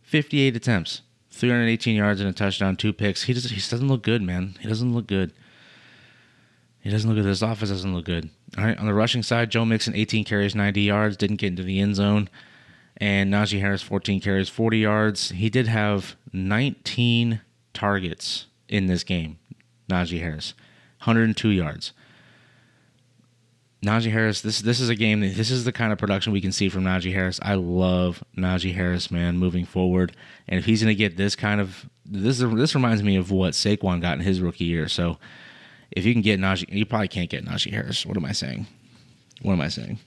[0.00, 3.24] 58 attempts, 318 yards and a touchdown, two picks.
[3.24, 4.56] He just he doesn't look good, man.
[4.60, 5.32] He doesn't look good.
[6.80, 7.28] He doesn't look good.
[7.28, 8.30] His offense doesn't look good.
[8.56, 11.62] All right, on the rushing side, Joe Mixon, 18 carries, 90 yards, didn't get into
[11.62, 12.28] the end zone.
[12.96, 15.30] And Najee Harris, 14 carries, 40 yards.
[15.30, 17.40] He did have 19
[17.74, 19.38] targets in this game.
[19.90, 20.54] Najee Harris,
[21.00, 21.92] 102 yards.
[23.84, 25.20] Najee Harris, this this is a game.
[25.20, 27.38] This is the kind of production we can see from Najee Harris.
[27.42, 30.16] I love Najee Harris, man, moving forward.
[30.48, 33.52] And if he's going to get this kind of this, this reminds me of what
[33.52, 34.88] Saquon got in his rookie year.
[34.88, 35.18] So
[35.90, 38.04] if you can get Najee, you probably can't get Najee Harris.
[38.04, 38.66] What am I saying?
[39.42, 39.98] What am I saying?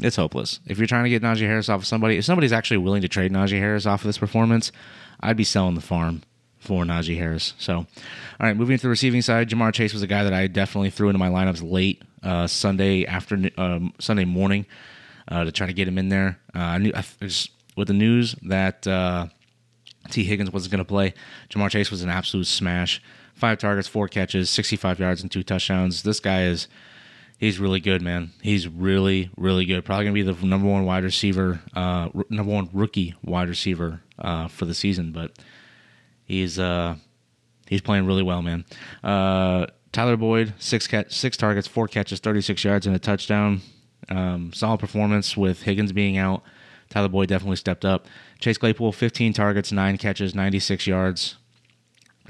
[0.00, 0.60] It's hopeless.
[0.66, 3.08] If you're trying to get Najee Harris off of somebody, if somebody's actually willing to
[3.08, 4.72] trade Najee Harris off of this performance,
[5.20, 6.22] I'd be selling the farm
[6.58, 7.54] for Najee Harris.
[7.58, 7.86] So, all
[8.40, 11.08] right, moving to the receiving side, Ja'Marr Chase was a guy that I definitely threw
[11.08, 14.66] into my lineups late uh, Sunday afternoon, um, Sunday morning
[15.28, 16.38] uh, to try to get him in there.
[16.54, 19.26] Uh, I knew I just, with the news that uh,
[20.10, 21.14] Tee Higgins wasn't going to play,
[21.50, 23.02] Ja'Marr Chase was an absolute smash.
[23.34, 26.02] Five targets, four catches, 65 yards, and two touchdowns.
[26.02, 26.68] This guy is.
[27.38, 28.30] He's really good, man.
[28.40, 29.84] He's really, really good.
[29.84, 34.00] Probably gonna be the number one wide receiver, uh, r- number one rookie wide receiver
[34.16, 35.10] uh, for the season.
[35.10, 35.32] But
[36.24, 36.94] he's uh,
[37.66, 38.64] he's playing really well, man.
[39.02, 43.60] Uh, Tyler Boyd, six catch, six targets, four catches, 36 yards, and a touchdown.
[44.08, 46.42] Um, solid performance with Higgins being out.
[46.90, 48.06] Tyler Boyd definitely stepped up.
[48.38, 51.36] Chase Claypool, 15 targets, nine catches, 96 yards.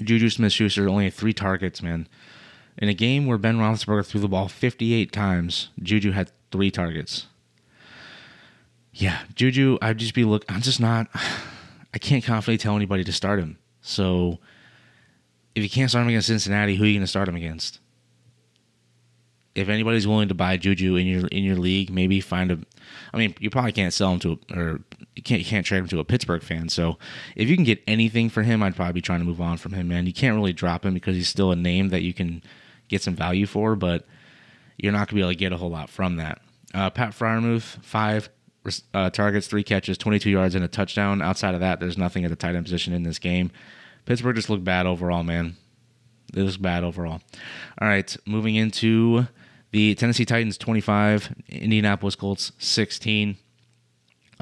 [0.03, 2.09] Juju Smith Schuster only had three targets, man.
[2.79, 7.27] In a game where Ben Roethlisberger threw the ball 58 times, Juju had three targets.
[8.93, 10.45] Yeah, Juju, I'd just be look.
[10.49, 11.09] I'm just not.
[11.95, 13.59] I can't confidently tell anybody to start him.
[13.83, 14.39] So,
[15.55, 17.81] if you can't start him against Cincinnati, who are you going to start him against?
[19.55, 22.59] If anybody's willing to buy Juju in your in your league, maybe find a.
[23.13, 24.81] I mean, you probably can't sell him to or
[25.15, 26.69] you can't you can't trade him to a Pittsburgh fan.
[26.69, 26.99] So
[27.37, 29.73] if you can get anything for him, I'd probably be trying to move on from
[29.73, 29.89] him.
[29.89, 32.43] Man, you can't really drop him because he's still a name that you can
[32.89, 34.07] get some value for, but
[34.79, 36.41] you're not going to be able to get a whole lot from that.
[36.75, 38.31] Uh, Pat Freiermuth, five
[38.95, 41.21] uh, targets, three catches, 22 yards, and a touchdown.
[41.21, 43.51] Outside of that, there's nothing at the tight end position in this game.
[44.05, 45.57] Pittsburgh just looked bad overall, man.
[46.35, 47.21] It was bad overall.
[47.81, 49.27] All right, moving into
[49.71, 53.37] the Tennessee Titans 25, Indianapolis Colts 16.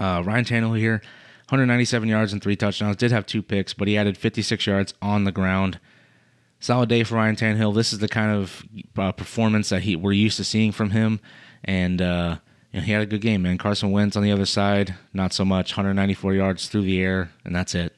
[0.00, 1.02] Uh, Ryan Tannehill here,
[1.48, 2.96] 197 yards and three touchdowns.
[2.96, 5.78] Did have two picks, but he added 56 yards on the ground.
[6.58, 7.74] Solid day for Ryan Tannehill.
[7.74, 8.64] This is the kind of
[8.96, 11.20] uh, performance that he we're used to seeing from him,
[11.64, 12.38] and uh,
[12.72, 13.42] you know, he had a good game.
[13.42, 15.72] Man, Carson Wentz on the other side, not so much.
[15.72, 17.94] 194 yards through the air, and that's it.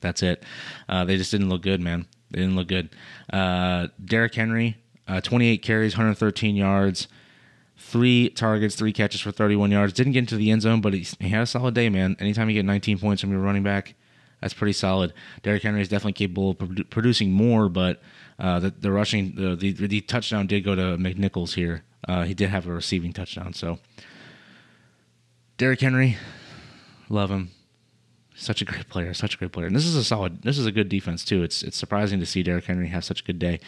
[0.00, 0.44] That's it.
[0.88, 2.06] Uh, they just didn't look good, man.
[2.30, 2.90] They didn't look good.
[3.32, 4.76] Uh, Derrick Henry,
[5.08, 7.08] uh, 28 carries, 113 yards,
[7.80, 9.92] three targets, three catches for 31 yards.
[9.92, 12.14] Didn't get into the end zone, but he, he had a solid day, man.
[12.20, 13.94] Anytime you get 19 points from your running back,
[14.40, 15.12] that's pretty solid.
[15.42, 18.02] Derrick Henry is definitely capable of produ- producing more, but
[18.38, 21.84] uh, the, the rushing, the, the, the touchdown did go to McNichols here.
[22.06, 23.78] Uh, he did have a receiving touchdown, so
[25.56, 26.16] Derrick Henry,
[27.08, 27.50] love him.
[28.34, 30.42] Such a great player, such a great player, and this is a solid.
[30.42, 31.42] This is a good defense too.
[31.42, 33.60] It's it's surprising to see Derrick Henry have such a good day.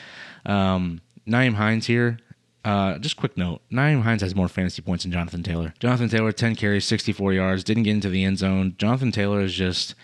[0.47, 2.19] Um, Nyheim Hines here.
[2.65, 5.75] Uh, just quick note: Nyheim Hines has more fantasy points than Jonathan Taylor.
[5.81, 8.75] Jonathan Taylor, ten carries, sixty-four yards, didn't get into the end zone.
[8.79, 9.95] Jonathan Taylor is just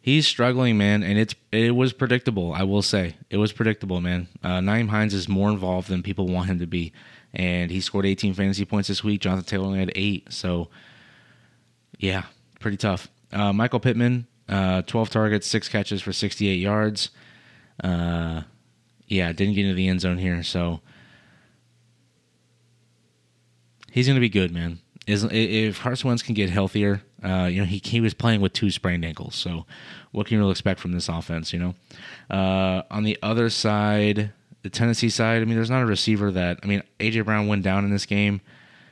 [0.00, 2.52] he's struggling, man, and it's it was predictable.
[2.52, 4.28] I will say it was predictable, man.
[4.42, 6.92] Uh, Nyheim Hines is more involved than people want him to be,
[7.34, 9.20] and he scored 18 fantasy points this week.
[9.20, 10.68] Jonathan Taylor only had eight, so
[11.98, 12.24] yeah,
[12.60, 13.08] pretty tough.
[13.32, 17.10] Uh, Michael Pittman, uh, 12 targets, six catches for 68 yards.
[17.82, 18.42] Uh,
[19.08, 20.80] yeah, didn't get into the end zone here, so
[23.96, 24.78] he's going to be good, man.
[25.06, 28.52] Is if Carson Wentz can get healthier, uh, you know he he was playing with
[28.52, 29.64] two sprained ankles, so
[30.10, 31.52] what can you really expect from this offense?
[31.52, 31.74] You know,
[32.28, 34.32] uh, on the other side,
[34.62, 37.62] the Tennessee side, I mean, there's not a receiver that I mean, AJ Brown went
[37.62, 38.40] down in this game.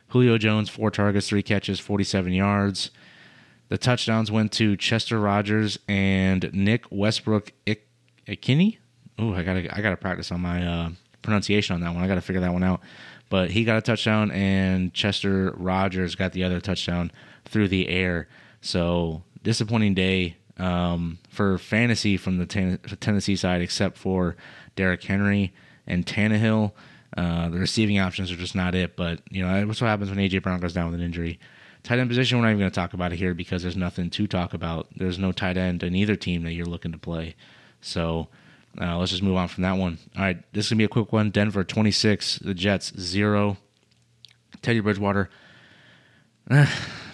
[0.09, 2.93] Julio Jones, four targets, three catches, 47 yards.
[3.69, 7.51] The touchdowns went to Chester Rogers and Nick Westbrook
[8.29, 8.79] Ikhine.
[9.19, 10.91] Oh, I gotta I gotta practice on my uh,
[11.23, 12.05] pronunciation on that one.
[12.05, 12.81] I gotta figure that one out.
[13.35, 17.11] But he got a touchdown, and Chester Rogers got the other touchdown
[17.45, 18.29] through the air.
[18.61, 24.37] So disappointing day um, for fantasy from the ten- Tennessee side, except for
[24.77, 25.53] Derrick Henry
[25.85, 26.71] and Tannehill.
[27.17, 28.95] Uh, the receiving options are just not it.
[28.95, 31.41] But you know that's what happens when AJ Brown goes down with an injury.
[31.83, 34.11] Tight end position, we're not even going to talk about it here because there's nothing
[34.11, 34.87] to talk about.
[34.95, 37.35] There's no tight end in either team that you're looking to play.
[37.81, 38.29] So
[38.81, 39.99] uh, let's just move on from that one.
[40.17, 41.31] All right, this is to be a quick one.
[41.31, 43.57] Denver 26, the Jets 0.
[44.63, 45.29] Teddy Bridgewater,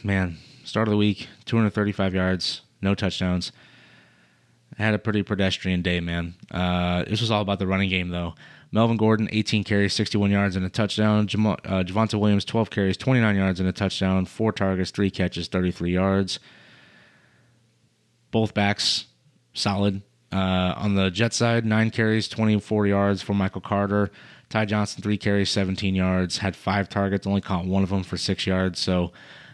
[0.05, 3.51] man, start of the week, 235 yards, no touchdowns.
[4.79, 6.35] Had a pretty pedestrian day, man.
[6.51, 8.35] Uh, this was all about the running game, though.
[8.73, 11.27] Melvin Gordon, 18 carries, 61 yards, and a touchdown.
[11.27, 14.27] Jam- uh, Javonte Williams, 12 carries, 29 yards, and a touchdown.
[14.27, 16.39] Four targets, three catches, 33 yards.
[18.31, 19.07] Both backs
[19.55, 20.03] solid.
[20.33, 24.11] Uh, on the Jet side, nine carries, 24 yards for Michael Carter.
[24.49, 26.39] Ty Johnson, three carries, 17 yards.
[26.39, 28.79] Had five targets, only caught one of them for six yards.
[28.81, 29.13] So,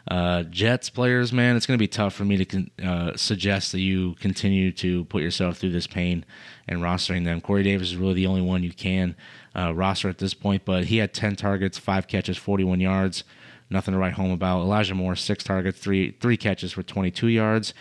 [0.09, 3.73] uh, Jets players, man, it's going to be tough for me to con- uh, suggest
[3.73, 6.25] that you continue to put yourself through this pain
[6.69, 7.41] and rostering them.
[7.41, 9.17] Corey Davis is really the only one you can
[9.57, 13.25] uh, roster at this point, but he had 10 targets, five catches, 41 yards.
[13.69, 14.61] Nothing to write home about.
[14.61, 17.75] Elijah Moore, six targets, three three catches for 22 yards.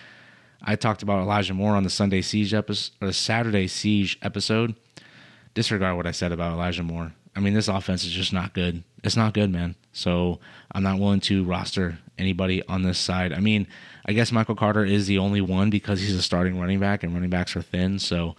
[0.62, 4.76] I talked about Elijah Moore on the Sunday Siege episode or the Saturday Siege episode.
[5.54, 7.14] Disregard what I said about Elijah Moore.
[7.36, 8.84] I mean, this offense is just not good.
[9.04, 9.76] It's not good, man.
[9.92, 10.40] So
[10.72, 13.34] I'm not willing to roster anybody on this side.
[13.34, 13.68] I mean,
[14.06, 17.14] I guess Michael Carter is the only one because he's a starting running back and
[17.14, 18.00] running backs are thin.
[18.00, 18.36] So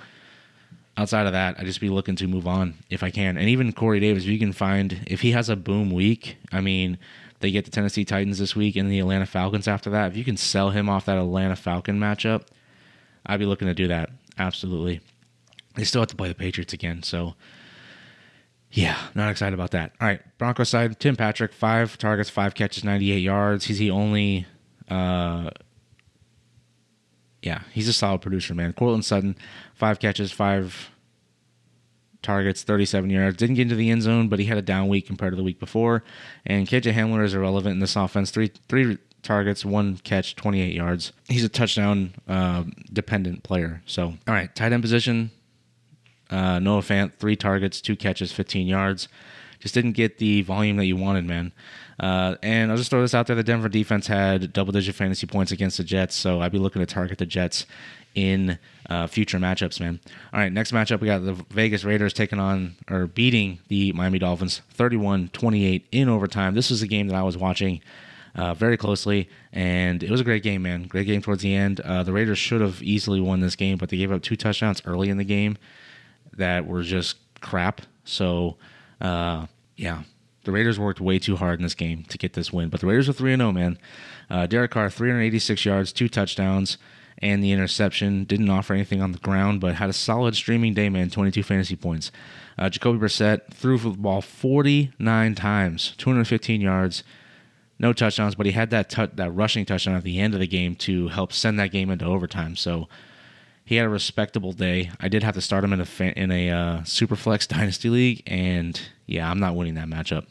[0.96, 3.36] outside of that, I'd just be looking to move on if I can.
[3.36, 6.60] And even Corey Davis, if you can find if he has a boom week, I
[6.60, 6.98] mean,
[7.40, 10.10] they get the Tennessee Titans this week and the Atlanta Falcons after that.
[10.10, 12.46] If you can sell him off that Atlanta Falcon matchup,
[13.24, 14.10] I'd be looking to do that.
[14.38, 15.00] Absolutely.
[15.74, 17.34] They still have to play the Patriots again, so
[18.70, 19.92] yeah, not excited about that.
[20.00, 23.66] All right, Broncos side, Tim Patrick, five targets, five catches, 98 yards.
[23.66, 24.46] He's the only
[24.90, 25.50] uh
[27.42, 28.72] yeah, he's a solid producer, man.
[28.72, 29.36] Courtland Sutton,
[29.74, 30.90] five catches, five
[32.26, 33.36] targets, 37 yards.
[33.36, 35.44] Didn't get into the end zone, but he had a down week compared to the
[35.44, 36.02] week before.
[36.44, 38.30] And KJ Hamler is irrelevant in this offense.
[38.30, 41.12] Three three targets, one catch, 28 yards.
[41.28, 43.82] He's a touchdown uh, dependent player.
[43.86, 45.30] So, all right, tight end position.
[46.28, 49.08] Uh, Noah Fant, three targets, two catches, 15 yards.
[49.60, 51.52] Just didn't get the volume that you wanted, man.
[51.98, 55.50] Uh, and I'll just throw this out there: the Denver defense had double-digit fantasy points
[55.50, 57.64] against the Jets, so I'd be looking to target the Jets
[58.16, 58.58] in
[58.88, 60.00] uh, future matchups, man.
[60.32, 64.18] All right, next matchup we got the Vegas Raiders taking on or beating the Miami
[64.18, 66.54] Dolphins 31-28 in overtime.
[66.54, 67.80] This was a game that I was watching
[68.34, 70.84] uh, very closely, and it was a great game, man.
[70.84, 71.80] Great game towards the end.
[71.80, 74.82] Uh, the Raiders should have easily won this game, but they gave up two touchdowns
[74.86, 75.58] early in the game
[76.32, 77.82] that were just crap.
[78.04, 78.56] So,
[79.00, 79.46] uh,
[79.76, 80.02] yeah,
[80.44, 82.70] the Raiders worked way too hard in this game to get this win.
[82.70, 83.78] But the Raiders are 3 0, man.
[84.30, 86.78] Uh, Derek Carr, 386 yards, two touchdowns,
[87.18, 88.24] and the interception.
[88.24, 91.10] Didn't offer anything on the ground, but had a solid streaming day, man.
[91.10, 92.10] 22 fantasy points.
[92.58, 97.02] Uh, Jacoby Brissett threw the ball 49 times, 215 yards,
[97.78, 100.46] no touchdowns, but he had that tu- that rushing touchdown at the end of the
[100.46, 102.56] game to help send that game into overtime.
[102.56, 102.88] So
[103.64, 104.90] he had a respectable day.
[105.00, 108.22] I did have to start him in a fa- in a uh, Superflex Dynasty League,
[108.26, 110.26] and yeah, I'm not winning that matchup.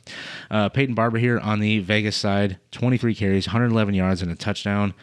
[0.50, 4.94] Uh, Peyton Barber here on the Vegas side, 23 carries, 111 yards, and a touchdown.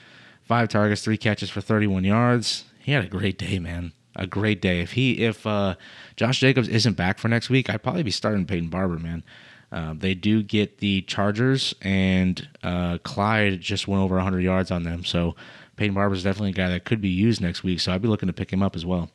[0.52, 2.66] Five targets, three catches for 31 yards.
[2.78, 3.94] He had a great day, man.
[4.14, 4.80] A great day.
[4.80, 5.76] If he if uh,
[6.16, 9.24] Josh Jacobs isn't back for next week, I'd probably be starting Peyton Barber, man.
[9.72, 14.82] Uh, they do get the Chargers, and uh, Clyde just went over 100 yards on
[14.82, 15.06] them.
[15.06, 15.36] So
[15.76, 17.80] Peyton Barber is definitely a guy that could be used next week.
[17.80, 19.08] So I'd be looking to pick him up as well.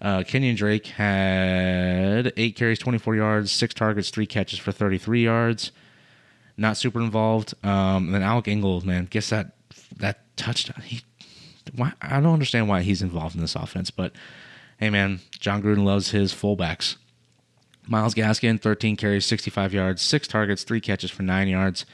[0.00, 5.72] Uh, Kenyan Drake had eight carries, 24 yards, six targets, three catches for 33 yards.
[6.56, 7.54] Not super involved.
[7.64, 9.57] Um, and then Alec Ingold, man, guess that that
[10.38, 10.82] touchdown.
[10.82, 11.02] He,
[11.74, 14.12] why, I don't understand why he's involved in this offense, but
[14.78, 16.96] hey, man, Jon Gruden loves his fullbacks.
[17.86, 21.86] Myles Gaskin, 13 carries, 65 yards, six targets, three catches for nine yards.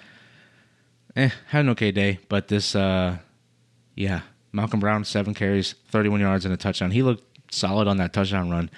[1.16, 3.18] Eh, had an okay day, but this, uh,
[3.94, 4.22] yeah,
[4.52, 6.90] Malcolm Brown, seven carries, 31 yards, and a touchdown.
[6.90, 7.22] He looked
[7.52, 8.70] solid on that touchdown run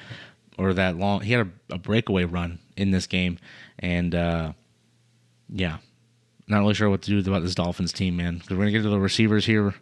[0.59, 1.23] or that long.
[1.23, 3.39] He had a, a breakaway run in this game,
[3.79, 4.53] and uh,
[5.49, 5.79] yeah,
[6.49, 8.43] not really sure what to do about this Dolphins team, man.
[8.49, 9.75] We're gonna get to the receivers here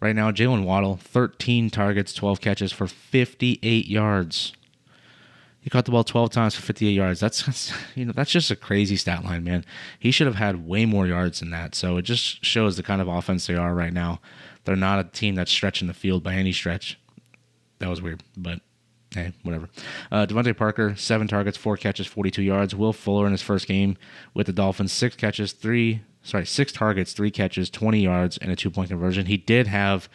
[0.00, 0.30] right now.
[0.30, 4.52] Jalen Waddle, 13 targets, 12 catches for 58 yards.
[5.60, 7.20] He caught the ball 12 times for 58 yards.
[7.20, 9.64] That's, that's you know that's just a crazy stat line, man.
[9.98, 11.74] He should have had way more yards than that.
[11.74, 14.20] So it just shows the kind of offense they are right now.
[14.64, 16.98] They're not a team that's stretching the field by any stretch.
[17.78, 18.60] That was weird, but
[19.14, 19.68] hey, whatever.
[20.10, 22.74] Uh, DeVante Parker, seven targets, four catches, 42 yards.
[22.74, 23.96] Will Fuller in his first game
[24.34, 28.56] with the Dolphins, six catches, three sorry, six targets, three catches, 20 yards, and a
[28.56, 29.26] two point conversion.
[29.26, 30.08] He did have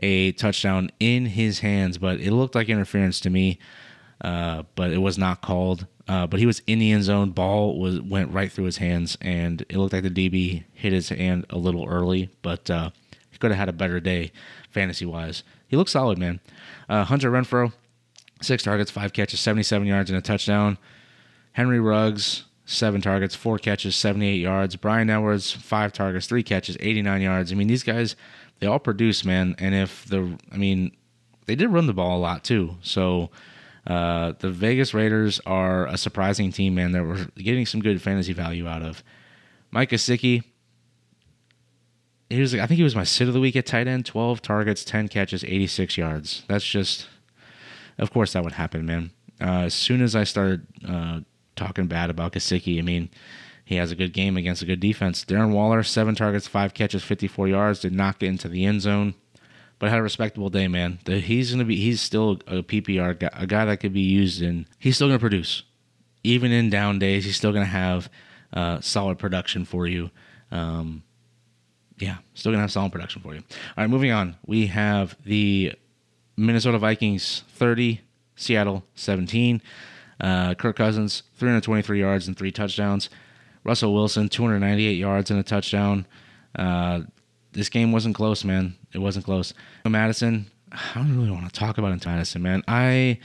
[0.00, 3.58] a touchdown in his hands, but it looked like interference to me.
[4.20, 5.86] Uh, but it was not called.
[6.08, 7.30] Uh, but he was in the end zone.
[7.30, 11.10] Ball was went right through his hands, and it looked like the DB hit his
[11.10, 12.30] hand a little early.
[12.42, 12.90] But uh,
[13.30, 14.32] he could have had a better day,
[14.70, 15.44] fantasy wise.
[15.68, 16.40] He looks solid, man.
[16.88, 17.72] Uh, Hunter Renfrow,
[18.40, 20.78] six targets, five catches, seventy-seven yards, and a touchdown.
[21.52, 24.76] Henry Ruggs, seven targets, four catches, 78 yards.
[24.76, 27.50] Bryan Edwards, five targets, three catches, 89 yards.
[27.50, 28.14] I mean, these guys,
[28.60, 29.56] they all produce, man.
[29.58, 30.94] And if the, I mean,
[31.46, 32.76] they did run the ball a lot too.
[32.82, 33.30] So
[33.86, 38.34] uh, the Vegas Raiders are a surprising team, man, that we're getting some good fantasy
[38.34, 39.02] value out of.
[39.70, 40.44] Mike Gesicki,
[42.28, 44.42] he was, I think he was my sit of the week at tight end, 12
[44.42, 46.44] targets, 10 catches, 86 yards.
[46.48, 47.08] That's just,
[47.98, 49.10] of course, that would happen, man.
[49.40, 51.20] Uh, as soon as I started uh,
[51.56, 53.10] talking bad about Gesicki, I mean,
[53.64, 55.24] he has a good game against a good defense.
[55.24, 59.14] Darren Waller, seven targets, five catches, 54 yards, did not get into the end zone,
[59.78, 60.98] but had a respectable day, man.
[61.04, 64.00] The, he's going to be, he's still a PPR guy, a guy that could be
[64.00, 65.64] used in, he's still going to produce.
[66.24, 68.10] Even in down days, he's still going to have
[68.52, 70.10] uh, solid production for you.
[70.50, 71.02] Um,
[71.98, 73.40] yeah, still going to have solid production for you.
[73.76, 74.36] All right, moving on.
[74.46, 75.74] We have the
[76.38, 78.00] Minnesota Vikings 30,
[78.36, 79.60] Seattle 17.
[80.20, 83.10] Uh, Kirk Cousins, 323 yards and three touchdowns.
[83.64, 86.06] Russell Wilson, 298 yards and a touchdown.
[86.56, 87.00] Uh,
[87.52, 88.76] this game wasn't close, man.
[88.92, 89.52] It wasn't close.
[89.84, 92.62] Mattison, I don't really want to talk about Mattison, man.
[92.68, 93.18] I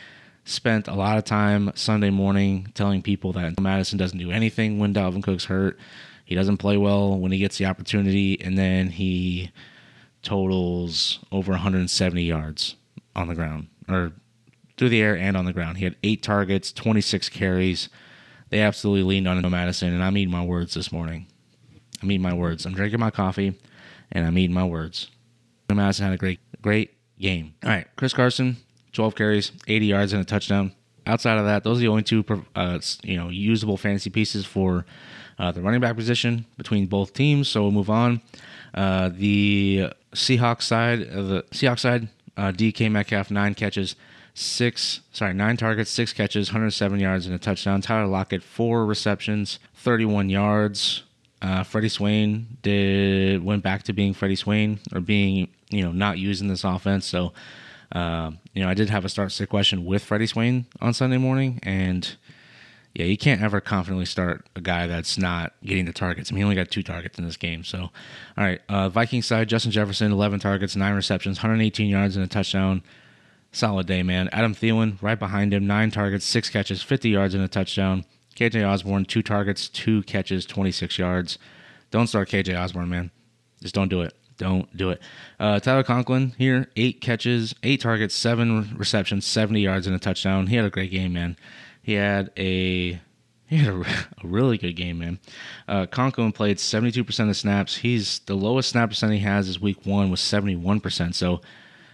[0.45, 4.93] spent a lot of time Sunday morning telling people that Mattison doesn't do anything when
[4.93, 5.78] Dalvin Cook's hurt.
[6.26, 9.51] He doesn't play well when he gets the opportunity, and then he
[10.24, 12.76] totals over 170 yards
[13.16, 14.14] on the ground or
[14.78, 15.78] through the air and on the ground.
[15.78, 17.89] He had eight targets, 26 carries.
[18.49, 21.28] They absolutely leaned on Mattison, and I'm eating my words this morning.
[22.01, 22.66] I'm eating my words.
[22.66, 23.59] I'm drinking my coffee,
[24.11, 25.09] and I'm eating my words.
[25.74, 27.55] Mattison had a great, great game.
[27.64, 28.57] All right, Chris Carson,
[28.91, 30.74] 12 carries, 80 yards, and a touchdown.
[31.07, 32.24] Outside of that, those are the only two,
[32.55, 34.86] uh, you know, usable fantasy pieces for
[35.39, 37.49] uh, the running back position between both teams.
[37.49, 38.22] So we'll move on.
[38.74, 42.07] Uh, the Seahawks side, the Seahawks side,
[42.38, 43.95] uh, DK Metcalf nine catches,
[44.34, 47.81] six, sorry, nine targets, six catches, 107 yards, and a touchdown.
[47.81, 51.03] Tyler Lockett, four receptions, 31 yards.
[51.41, 56.17] Uh, Freddie Swain did went back to being Freddie Swain or being you know not
[56.17, 57.05] using this offense.
[57.05, 57.34] So
[57.91, 61.17] uh, you know I did have a start sit question with Freddie Swain on Sunday
[61.17, 62.15] morning, and
[62.93, 66.31] yeah, you can't ever confidently start a guy that's not getting the targets.
[66.31, 67.63] I mean, he only got two targets in this game.
[67.63, 67.91] So, all
[68.37, 72.83] right, uh, Vikings side, Justin Jefferson, 11 targets, nine receptions, 118 yards, and a touchdown.
[73.51, 74.29] Solid day, man.
[74.31, 78.05] Adam Thielen right behind him, nine targets, six catches, 50 yards, and a touchdown.
[78.35, 81.39] KJ Osborn, two targets, two catches, 26 yards.
[81.89, 83.11] Don't start KJ Osborn, man.
[83.61, 84.13] Just don't do it.
[84.37, 85.01] Don't do it.
[85.39, 90.47] Uh, Tyler Conklin here, eight catches, eight targets, seven receptions, 70 yards, and a touchdown.
[90.47, 91.37] He had a great game, man.
[91.84, 92.99] He had a
[93.45, 93.79] he had a,
[94.23, 95.19] a really good game, man.
[95.67, 97.77] Uh, Conklin played 72% of snaps.
[97.77, 101.13] He's the lowest snap percent he has is week one was 71%.
[101.13, 101.41] So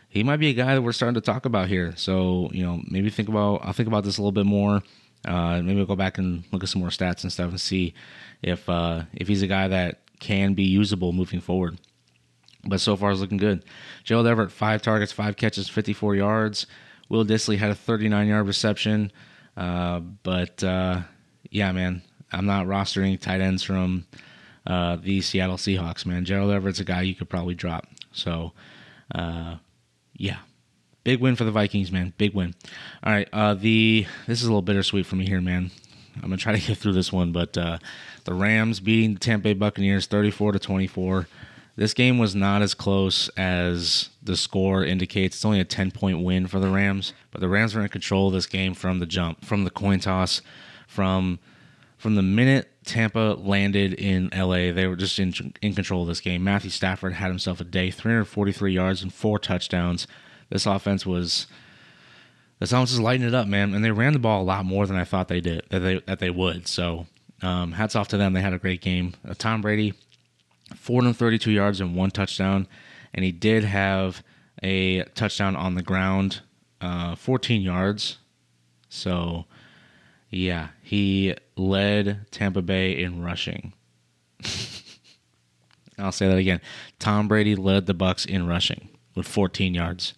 [0.08, 1.94] he might be a guy that we're starting to talk about here.
[1.98, 4.82] So you know, maybe think about I'll think about this a little bit more.
[5.26, 7.94] Uh, maybe I'll go back and look at some more stats and stuff and see
[8.42, 11.80] if uh, if he's a guy that can be usable moving forward.
[12.66, 13.64] But so far, it's looking good.
[14.04, 16.68] Gerald Everett, five targets, five catches, 54 yards.
[17.08, 19.12] Will Dissly had a 39 yard reception.
[19.60, 21.02] Uh, but uh,
[21.52, 22.02] yeah, man,
[22.32, 24.06] I'm not rostering tight ends from
[24.66, 26.24] uh, the Seattle Seahawks, man.
[26.24, 27.86] Gerald Everett's a guy you could probably drop.
[28.14, 28.54] So
[29.14, 29.58] uh,
[30.16, 30.38] yeah,
[31.04, 32.14] big win for the Vikings, man.
[32.18, 32.56] Big win.
[33.04, 35.72] All right, uh, the this is a little bittersweet for me here, man.
[36.16, 37.80] I'm gonna try to get through this one, but the
[38.34, 41.28] Rams beating the Tampa Bay Buccaneers 34 to 24.
[41.76, 45.38] This game was not as close as the score indicates.
[45.38, 48.28] It's only a 10 point win for the Rams, but the Rams were in control
[48.28, 50.42] of this game from the jump, from the coin toss,
[50.88, 51.40] from
[51.98, 56.22] from the minute Tampa landed in LA, they were just in, in control of this
[56.22, 56.44] game.
[56.44, 60.08] Matthew Stafford had himself a day, 343 yards and four touchdowns.
[60.50, 61.48] This offense was
[62.60, 64.88] this offense was lighting it up, man, and they ran the ball a lot more
[64.88, 66.68] than I thought they did that they that they would.
[66.68, 67.08] So,
[67.42, 68.34] um, hats off to them.
[68.34, 69.14] They had a great game.
[69.28, 69.94] Uh, Tom Brady,
[70.76, 72.68] 432 yards and one touchdown,
[73.14, 74.24] and he did have
[74.62, 76.42] a touchdown on the ground,
[76.82, 78.18] uh, 14 yards.
[78.90, 79.46] So,
[80.30, 83.74] yeah, he led Tampa Bay in rushing.
[85.98, 86.62] I'll say that again.
[86.98, 90.14] Tom Brady led the Bucks in rushing with 14 yards.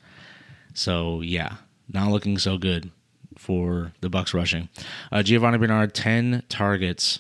[0.73, 1.55] So yeah,
[1.89, 2.91] not looking so good
[3.37, 4.69] for the Bucks rushing.
[5.11, 7.19] Uh, Giovani Bernard, 10 targets,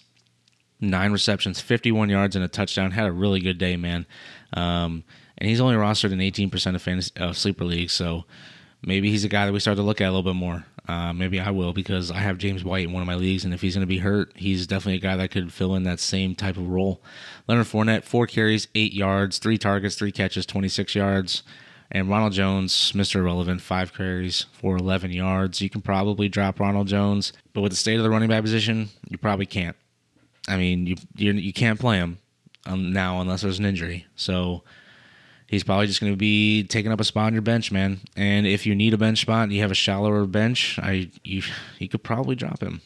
[0.79, 2.91] nine receptions, 51 yards, and a touchdown.
[2.91, 4.05] Had a really good day, man.
[4.53, 5.03] Um,
[5.41, 8.25] and he's only rostered in 18% of fantasy of sleeper leagues, so
[8.83, 10.65] maybe he's a guy that we start to look at a little bit more.
[10.87, 13.51] Uh, maybe I will because I have James White in one of my leagues, and
[13.51, 15.99] if he's going to be hurt, he's definitely a guy that could fill in that
[15.99, 17.01] same type of role.
[17.47, 21.41] Leonard Fournette, four carries, eight yards, three targets, three catches, 26 yards.
[21.89, 23.15] And Ronald Jones, Mr.
[23.15, 25.59] Irrelevant, five carries for 11 yards.
[25.59, 28.89] You can probably drop Ronald Jones, but with the state of the running back position,
[29.09, 29.75] you probably can't.
[30.47, 32.19] I mean, you you, you can't play him
[32.67, 34.05] um, now unless there's an injury.
[34.15, 34.63] So
[35.51, 37.99] he's probably just going to be taking up a spot on your bench, man.
[38.15, 41.43] And if you need a bench spot and you have a shallower bench, I you
[41.77, 42.81] you could probably drop him.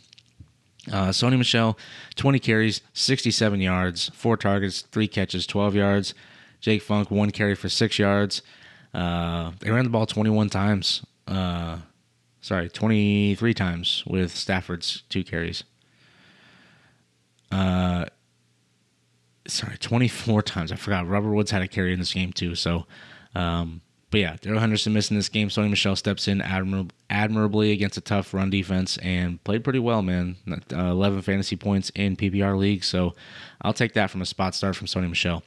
[0.91, 1.77] Uh, Sony Michel,
[2.15, 6.13] 20 carries, 67 yards, four targets, three catches, 12 yards.
[6.59, 8.41] Jake Funk, one carry for six yards.
[8.93, 11.03] Uh, they ran the ball 21 times.
[11.27, 11.77] Uh,
[12.41, 15.63] sorry, 23 times with Stafford's two carries.
[17.51, 18.05] Uh,
[19.47, 20.71] sorry, 24 times.
[20.71, 21.07] I forgot.
[21.07, 22.55] Robert Woods had a carry in this game too.
[22.55, 22.85] So,
[23.33, 23.81] um,
[24.11, 25.49] but yeah, Darrell Henderson missing this game.
[25.49, 30.01] Sony Michel steps in admirab- admirably against a tough run defense and played pretty well,
[30.01, 30.37] man.
[30.71, 32.83] Uh, 11 fantasy points in PPR league.
[32.83, 33.13] So
[33.61, 35.43] I'll take that from a spot start from Sony Michel.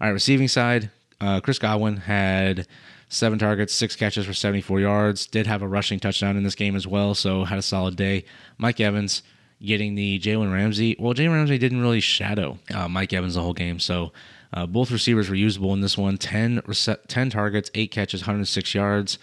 [0.00, 0.90] All right, receiving side,
[1.20, 2.66] uh, Chris Godwin had
[3.08, 5.26] seven targets, six catches for 74 yards.
[5.26, 8.24] Did have a rushing touchdown in this game as well, so had a solid day.
[8.58, 9.22] Mike Evans
[9.62, 10.96] getting the Jalen Ramsey.
[10.98, 14.12] Well, Jalen Ramsey didn't really shadow uh, Mike Evans the whole game, so
[14.52, 16.18] uh, both receivers were usable in this one.
[16.18, 16.62] 10,
[17.08, 19.18] 10 targets, eight catches, 106 yards.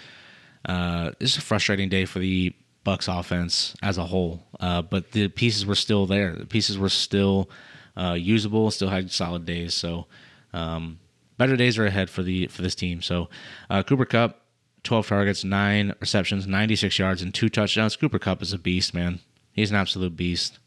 [0.66, 2.54] Uh, this is a frustrating day for the
[2.84, 6.36] Bucks offense as a whole, uh, but the pieces were still there.
[6.36, 7.50] The pieces were still
[7.96, 9.74] uh, usable, still had solid days.
[9.74, 10.08] So
[10.52, 11.00] um,
[11.38, 13.02] better days are ahead for the for this team.
[13.02, 13.30] So
[13.70, 14.40] uh, Cooper Kupp.
[14.84, 17.96] 12 targets, nine receptions, 96 yards, and two touchdowns.
[17.96, 19.22] Cooper Kupp is a beast, man.
[19.54, 20.60] He's an absolute beast.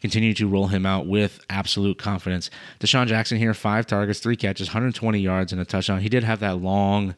[0.00, 2.50] Continue to roll him out with absolute confidence.
[2.80, 6.00] DeSean Jackson here, five targets, three catches, 120 yards, and a touchdown.
[6.00, 7.14] He did have that long,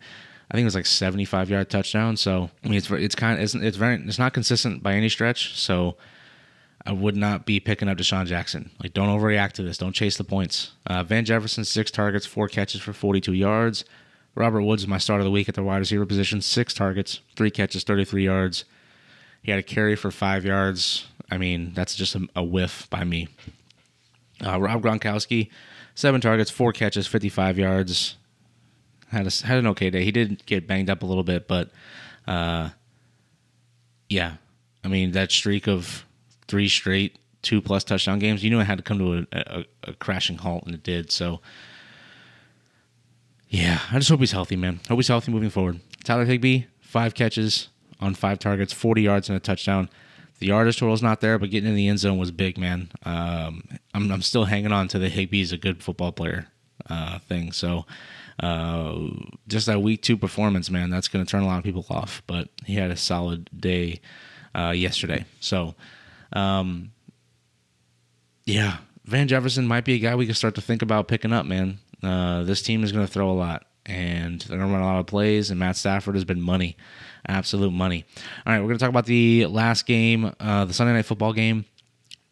[0.50, 2.16] I think it was like 75 yard touchdown.
[2.16, 5.08] So I mean, it's it's kind of it's, it's very it's not consistent by any
[5.08, 5.56] stretch.
[5.56, 5.96] So
[6.84, 8.70] I would not be picking up DeSean Jackson.
[8.82, 9.78] Like, don't overreact to this.
[9.78, 10.72] Don't chase the points.
[10.86, 13.84] Uh, Van Jefferson, six targets, four catches for 42 yards.
[14.34, 16.40] Robert Woods my start of the week at the wide receiver position.
[16.40, 18.64] Six targets, three catches, 33 yards.
[19.42, 21.06] He had a carry for five yards.
[21.30, 23.28] I mean, that's just a, a whiff by me.
[24.44, 25.50] Uh, Rob Gronkowski,
[25.94, 28.16] seven targets, four catches, 55 yards.
[29.08, 30.04] Had a, had an okay day.
[30.04, 31.70] He did get banged up a little bit, but
[32.26, 32.70] uh,
[34.08, 34.34] yeah,
[34.84, 36.04] I mean that streak of
[36.46, 39.64] three straight two plus touchdown games, you knew it had to come to a, a,
[39.84, 41.10] a, crashing halt, and it did.
[41.10, 41.40] So,
[43.48, 44.80] yeah, I just hope he's healthy, man.
[44.88, 45.80] Hope he's healthy moving forward.
[46.04, 47.68] Tyler Higbee, five catches
[48.00, 49.88] on five targets, 40 yards and a touchdown.
[50.40, 52.90] The yardage is not there, but getting in the end zone was big, man.
[53.04, 53.62] Um,
[53.92, 56.48] I'm, I'm still hanging on to the Higbee's a good football player
[56.88, 57.52] uh, thing.
[57.52, 57.84] So,
[58.42, 58.96] uh,
[59.46, 62.22] just that week two performance, man, that's going to turn a lot of people off.
[62.26, 64.00] But he had a solid day
[64.54, 65.26] uh, yesterday.
[65.40, 65.74] So,
[66.32, 66.92] um,
[68.46, 71.44] yeah, Van Jefferson might be a guy we can start to think about picking up,
[71.44, 71.78] man.
[72.02, 74.86] Uh, this team is going to throw a lot, and they're going to run a
[74.86, 76.78] lot of plays, and Matt Stafford has been money,
[77.26, 78.04] absolute money.
[78.46, 81.32] All right, we're going to talk about the last game, uh, the Sunday night football
[81.32, 81.64] game.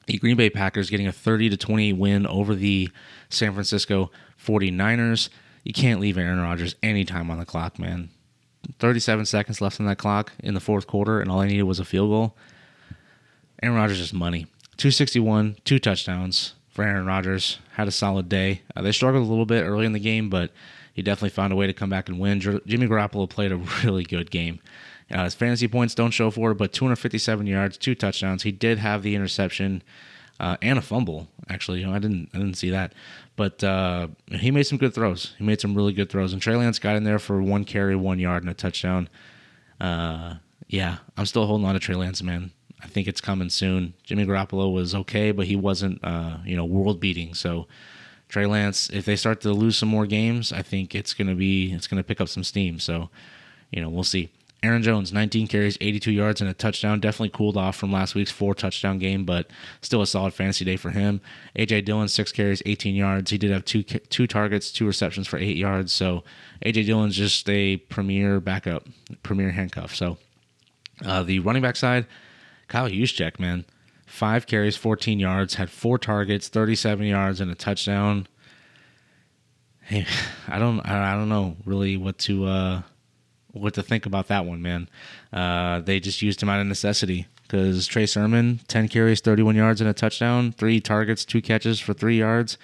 [0.06, 2.90] The Green Bay Packers getting a 30 to 20 win over the
[3.28, 4.10] San Francisco
[4.42, 5.28] 49ers.
[5.64, 8.08] You can't leave Aaron Rodgers any time on the clock, man.
[8.78, 11.78] 37 seconds left on that clock in the fourth quarter, and all I needed was
[11.78, 12.36] a field goal.
[13.62, 14.46] Aaron Rodgers is money.
[14.76, 17.58] 261, two touchdowns for Aaron Rodgers.
[17.72, 18.62] Had a solid day.
[18.74, 20.52] Uh, they struggled a little bit early in the game, but
[20.98, 22.40] he definitely found a way to come back and win.
[22.40, 24.58] Jimmy Garoppolo played a really good game.
[25.08, 28.42] Uh, his fantasy points don't show for it, but 257 yards, two touchdowns.
[28.42, 29.84] He did have the interception
[30.40, 31.28] uh, and a fumble.
[31.48, 32.94] Actually, you know, I didn't I didn't see that,
[33.36, 35.36] but uh, he made some good throws.
[35.38, 37.94] He made some really good throws, and Trey Lance got in there for one carry,
[37.94, 39.08] one yard, and a touchdown.
[39.80, 40.34] Uh,
[40.66, 42.50] yeah, I'm still holding on to Trey Lance, man.
[42.82, 43.94] I think it's coming soon.
[44.02, 47.34] Jimmy Garoppolo was okay, but he wasn't, uh, you know, world beating.
[47.34, 47.68] So
[48.28, 51.72] Trey Lance, if they start to lose some more games, I think it's gonna be
[51.72, 52.78] it's gonna pick up some steam.
[52.78, 53.10] So,
[53.70, 54.30] you know, we'll see.
[54.62, 56.98] Aaron Jones, 19 carries, 82 yards, and a touchdown.
[56.98, 59.48] Definitely cooled off from last week's four touchdown game, but
[59.82, 61.20] still a solid fantasy day for him.
[61.56, 63.30] AJ Dillon, six carries, 18 yards.
[63.30, 65.92] He did have two two targets, two receptions for eight yards.
[65.92, 66.24] So
[66.66, 68.88] AJ Dillon's just a premier backup,
[69.22, 69.94] premier handcuff.
[69.94, 70.18] So
[71.04, 72.06] uh, the running back side,
[72.66, 73.64] Kyle Juszczyk, man,
[74.08, 78.26] five carries, 14 yards, had four targets, 37 yards, and a touchdown.
[79.82, 80.06] Hey,
[80.48, 82.82] I don't, I don't know really what to, uh,
[83.52, 84.88] what to think about that one, man.
[85.32, 89.80] Uh, they just used him out of necessity because Trey Sermon, 10 carries, 31 yards,
[89.80, 92.58] and a touchdown, three targets, two catches for three yards.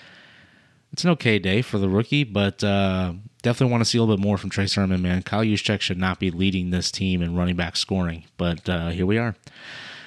[0.92, 4.16] it's an okay day for the rookie, but uh, definitely want to see a little
[4.16, 5.22] bit more from Trey Sermon, man.
[5.22, 9.06] Kyle Juszczyk should not be leading this team in running back scoring, but uh, here
[9.06, 9.34] we are.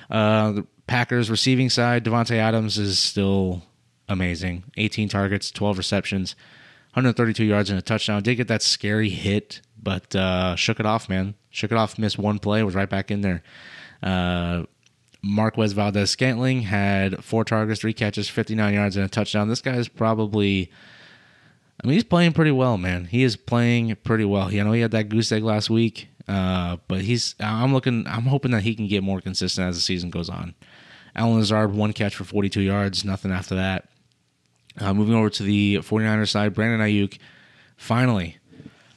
[0.10, 3.64] Uh, Packers receiving side, Davante Adams is still
[4.08, 4.64] amazing.
[4.78, 6.36] 18 targets, 12 receptions,
[6.94, 8.24] 132 yards and a touchdown.
[8.24, 11.36] Did get that scary hit, but uh, shook it off, man.
[11.50, 13.44] Shook it off, missed one play, was right back in there.
[14.02, 14.64] Uh,
[15.22, 19.50] Marquez Valdes Scantling had four targets, three catches, 59 yards, and a touchdown.
[19.50, 20.72] This guy is probably,
[21.84, 23.06] I mean, he's playing pretty well, man.
[23.06, 24.54] He is playing pretty well.
[24.54, 28.24] You know, he had that goose egg last week, uh, but he's, I'm looking, I'm
[28.24, 30.56] hoping that he can get more consistent as the season goes on.
[31.18, 33.90] Allen Lazard, one catch for 42 yards, nothing after that.
[34.80, 37.18] Uh, moving over to the 49ers side, Brandon Aiyuk.
[37.76, 38.38] finally,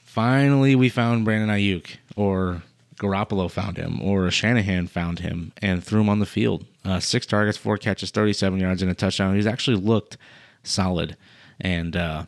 [0.05, 2.63] finally we found Brandon Aiyuk, or
[2.97, 6.67] Garoppolo found him, or Shanahan found him and threw him on the field.
[6.85, 9.35] Uh, six targets, four catches, 37 yards, and a touchdown.
[9.35, 10.19] He's actually looked
[10.63, 11.17] solid.
[11.59, 12.27] And uh,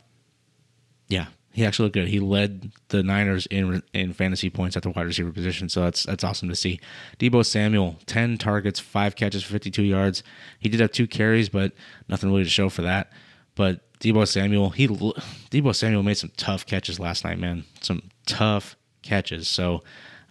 [1.09, 2.09] yeah, he actually looked good.
[2.09, 6.05] He led the Niners in in fantasy points at the wide receiver position, so that's
[6.05, 6.81] that's awesome to see.
[7.19, 10.23] Deebo Samuel, 10 targets, five catches, 52 yards.
[10.59, 11.73] He did have two carries, but
[12.09, 13.13] nothing really to show for that.
[13.55, 17.65] But Deebo Samuel, he Deebo Samuel made some tough catches last night, man.
[17.81, 19.47] Some tough catches.
[19.47, 19.83] So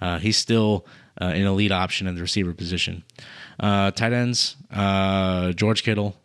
[0.01, 0.85] uh, he's still
[1.21, 3.03] uh, an elite option in the receiver position.
[3.59, 6.17] Uh, tight ends, uh, George Kittle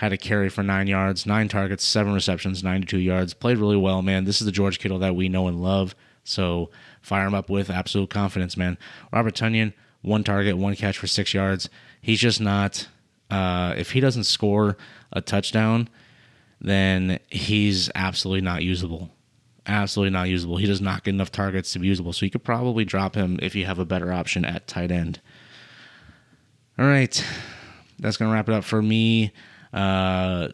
[0.00, 3.34] had a carry for nine yards, nine targets, seven receptions, 92 yards.
[3.34, 4.24] Played really well, man.
[4.24, 5.94] This is the George Kittle that we know and love.
[6.24, 6.70] So
[7.02, 8.78] fire him up with absolute confidence, man.
[9.12, 11.68] Robert Tonyan, one target, one catch for six yards.
[12.00, 12.88] He's just not.
[13.30, 14.78] Uh, if he doesn't score
[15.12, 15.86] a touchdown,
[16.62, 19.10] then he's absolutely not usable
[19.66, 20.56] absolutely not usable.
[20.56, 22.14] He does not get enough targets to be usable.
[22.14, 25.20] So you could probably drop him if you have a better option at tight end.
[26.78, 27.22] All right.
[27.98, 29.32] That's going to wrap it up for me.
[29.72, 30.48] Uh,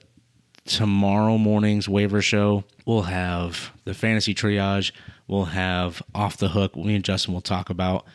[0.65, 4.93] tomorrow morning's waiver show, we'll have the fantasy triage.
[5.29, 6.77] We'll have off the hook.
[6.77, 8.07] Me and Justin will talk about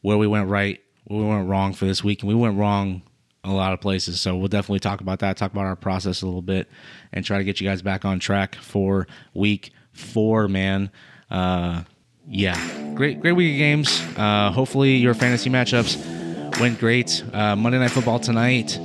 [0.00, 2.22] where we went right, where we went wrong for this week.
[2.22, 3.02] And we went wrong
[3.42, 4.20] a lot of places.
[4.20, 6.68] So we'll definitely talk about that, talk about our process a little bit,
[7.12, 10.90] and try to get you guys back on track for week four, man.
[11.30, 11.82] Uh,
[12.26, 12.56] yeah,
[12.94, 14.02] great, great week of games.
[14.16, 17.22] Uh, hopefully, your fantasy matchups went great.
[17.32, 18.78] Uh, Monday Night Football tonight.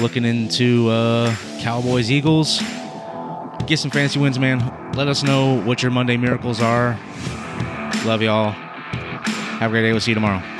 [0.00, 2.60] Looking into uh, Cowboys Eagles.
[3.66, 4.92] Get some fancy wins, man.
[4.94, 6.98] Let us know what your Monday miracles are.
[8.04, 8.50] Love y'all.
[8.50, 9.92] Have a great day.
[9.92, 10.55] We'll see you tomorrow.